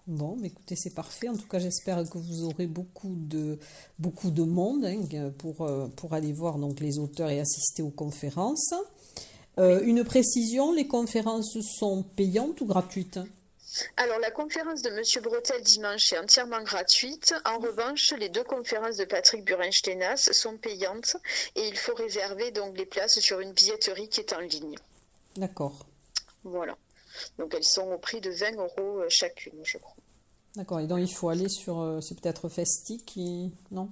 Bon, 0.07 0.37
écoutez, 0.43 0.75
c'est 0.77 0.95
parfait. 0.95 1.29
En 1.29 1.37
tout 1.37 1.47
cas, 1.47 1.59
j'espère 1.59 2.03
que 2.09 2.19
vous 2.19 2.45
aurez 2.45 2.67
beaucoup 2.67 3.15
de, 3.17 3.59
beaucoup 3.99 4.31
de 4.31 4.43
monde 4.43 4.85
hein, 4.85 5.31
pour, 5.39 5.63
euh, 5.63 5.87
pour 5.89 6.13
aller 6.13 6.33
voir 6.33 6.59
donc, 6.59 6.81
les 6.81 6.99
auteurs 6.99 7.31
et 7.31 7.41
assister 7.41 7.83
aux 7.83 7.91
conférences. 7.91 8.75
Euh, 9.59 9.81
une 9.85 10.03
précision, 10.03 10.73
les 10.73 10.87
conférences 10.87 11.59
sont 11.79 12.03
payantes 12.17 12.61
ou 12.61 12.67
gratuites? 12.67 13.21
Alors, 13.97 14.19
la 14.19 14.31
conférence 14.31 14.83
de 14.83 14.91
M. 14.91 15.23
Bretel 15.23 15.63
dimanche 15.63 16.13
est 16.13 16.19
entièrement 16.19 16.63
gratuite. 16.63 17.35
En 17.45 17.59
revanche, 17.59 18.13
les 18.19 18.29
deux 18.29 18.45
conférences 18.45 18.97
de 18.97 19.05
Patrick 19.05 19.45
Burenstenas 19.45 20.29
sont 20.33 20.57
payantes 20.59 21.17
et 21.57 21.69
il 21.69 21.77
faut 21.77 21.95
réserver 21.95 22.51
donc 22.51 22.77
les 22.77 22.87
places 22.87 23.19
sur 23.21 23.41
une 23.41 23.53
billetterie 23.53 24.09
qui 24.09 24.21
est 24.21 24.33
en 24.33 24.41
ligne. 24.41 24.77
D'accord. 25.37 25.87
Voilà. 26.45 26.77
Donc, 27.39 27.55
elles 27.55 27.65
sont 27.65 27.91
au 27.93 27.99
prix 27.99 28.21
de 28.21 28.31
20 28.31 28.57
euros 28.57 29.01
euh, 29.01 29.07
chacune, 29.09 29.61
je 29.63 29.79
crois. 29.79 29.97
D'accord. 30.57 30.81
Et 30.81 30.87
donc, 30.87 31.01
il 31.01 31.13
faut 31.13 31.31
aller 31.31 31.49
sur. 31.49 31.81
Euh, 31.81 32.01
c'est 32.01 32.21
peut-être 32.21 32.49
Festi 32.49 33.03
qui. 33.05 33.53
Non? 33.71 33.91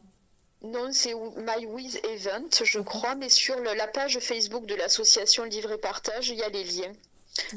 Non, 0.63 0.93
c'est 0.93 1.15
My 1.15 1.65
Event, 2.05 2.51
je 2.63 2.81
crois, 2.81 3.15
mais 3.15 3.31
sur 3.31 3.59
la 3.61 3.87
page 3.87 4.19
Facebook 4.19 4.67
de 4.67 4.75
l'association 4.75 5.45
Livre 5.45 5.73
et 5.73 5.79
Partage, 5.79 6.29
il 6.29 6.37
y 6.37 6.43
a 6.43 6.51
les 6.51 6.65
liens. 6.65 6.93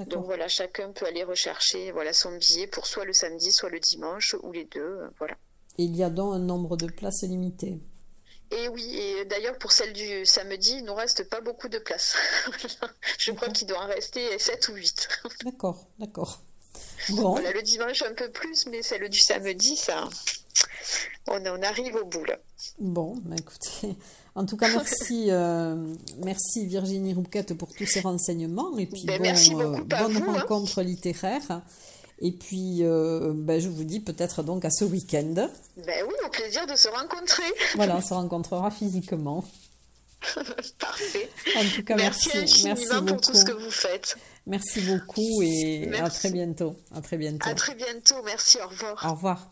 Donc 0.08 0.26
voilà, 0.26 0.48
chacun 0.48 0.92
peut 0.92 1.06
aller 1.06 1.24
rechercher 1.24 1.92
voilà 1.92 2.14
son 2.14 2.36
billet 2.38 2.68
pour 2.68 2.88
soit 2.88 3.06
le 3.06 3.14
samedi, 3.14 3.52
soit 3.52 3.70
le 3.70 3.80
dimanche, 3.80 4.36
ou 4.44 4.52
les 4.52 4.66
deux. 4.66 4.82
Euh, 4.82 5.10
voilà. 5.18 5.36
il 5.78 5.96
y 5.96 6.04
a 6.04 6.10
donc 6.10 6.36
un 6.36 6.40
nombre 6.40 6.78
de 6.78 6.88
places 6.88 7.24
limité. 7.24 7.80
Et 8.52 8.68
oui, 8.68 8.96
et 8.96 9.26
d'ailleurs 9.26 9.58
pour 9.58 9.72
celle 9.72 9.94
du 9.94 10.26
samedi, 10.26 10.76
il 10.78 10.86
nous 10.86 10.94
reste 10.94 11.28
pas 11.30 11.42
beaucoup 11.42 11.70
de 11.70 11.80
places. 11.80 12.16
Je 13.18 13.32
crois 13.32 13.50
qu'il 13.50 13.68
doit 13.68 13.82
en 13.82 13.88
rester 13.88 14.38
7 14.38 14.70
ou 14.70 14.76
8. 14.76 15.10
d'accord, 15.46 15.88
d'accord. 15.98 16.42
Bon. 17.10 17.32
Voilà, 17.32 17.52
le 17.52 17.62
dimanche 17.62 18.02
un 18.04 18.14
peu 18.14 18.30
plus, 18.30 18.68
mais 18.68 18.82
celle 18.82 19.10
du 19.10 19.20
samedi, 19.20 19.76
ça, 19.76 20.08
on, 21.28 21.46
on 21.46 21.62
arrive 21.62 21.96
au 21.96 22.06
bout 22.06 22.24
là. 22.26 22.38
Bon, 22.80 23.16
bah 23.24 23.36
écoutez, 23.38 23.96
en 24.36 24.46
tout 24.46 24.58
cas, 24.58 24.70
merci, 24.74 25.28
euh, 25.30 25.76
merci 26.24 26.66
Virginie 26.66 27.14
Rouquette 27.14 27.54
pour 27.54 27.74
tous 27.74 27.86
ces 27.86 28.02
renseignements 28.02 28.78
et 28.78 28.88
puis 28.88 29.06
ben, 29.06 29.22
euh, 29.24 29.80
bonne 29.84 30.18
hein. 30.18 30.40
rencontre 30.40 30.82
littéraire. 30.82 31.62
Et 32.20 32.32
puis, 32.32 32.80
euh, 32.82 33.34
ben, 33.36 33.60
je 33.60 33.68
vous 33.68 33.84
dis 33.84 34.00
peut-être 34.00 34.44
donc 34.44 34.64
à 34.66 34.70
ce 34.70 34.86
week-end. 34.86 35.34
Ben 35.86 36.06
oui, 36.08 36.14
au 36.26 36.30
plaisir 36.30 36.66
de 36.68 36.76
se 36.76 36.88
rencontrer. 36.88 37.44
Voilà, 37.76 37.98
on 37.98 38.02
se 38.02 38.14
rencontrera 38.14 38.72
physiquement. 38.72 39.44
Parfait. 40.80 41.30
En 41.58 41.66
tout 41.76 41.84
cas, 41.84 41.96
merci. 41.96 42.30
Merci, 42.34 42.64
merci 42.64 42.88
beaucoup. 42.94 43.06
pour 43.08 43.22
tout 43.22 43.34
ce 43.34 43.44
que 43.44 43.52
vous 43.52 43.72
faites. 43.72 44.16
Merci 44.46 44.82
beaucoup 44.82 45.42
et 45.42 45.92
à 46.00 46.10
très 46.10 46.32
bientôt. 46.32 46.76
À 46.96 47.02
très 47.02 47.18
bientôt. 47.18 47.50
À 47.50 47.56
très 47.56 47.76
bientôt. 47.76 48.16
Merci. 48.24 48.58
Au 48.64 48.70
revoir. 48.70 49.06
Au 49.06 49.16
revoir. 49.16 49.50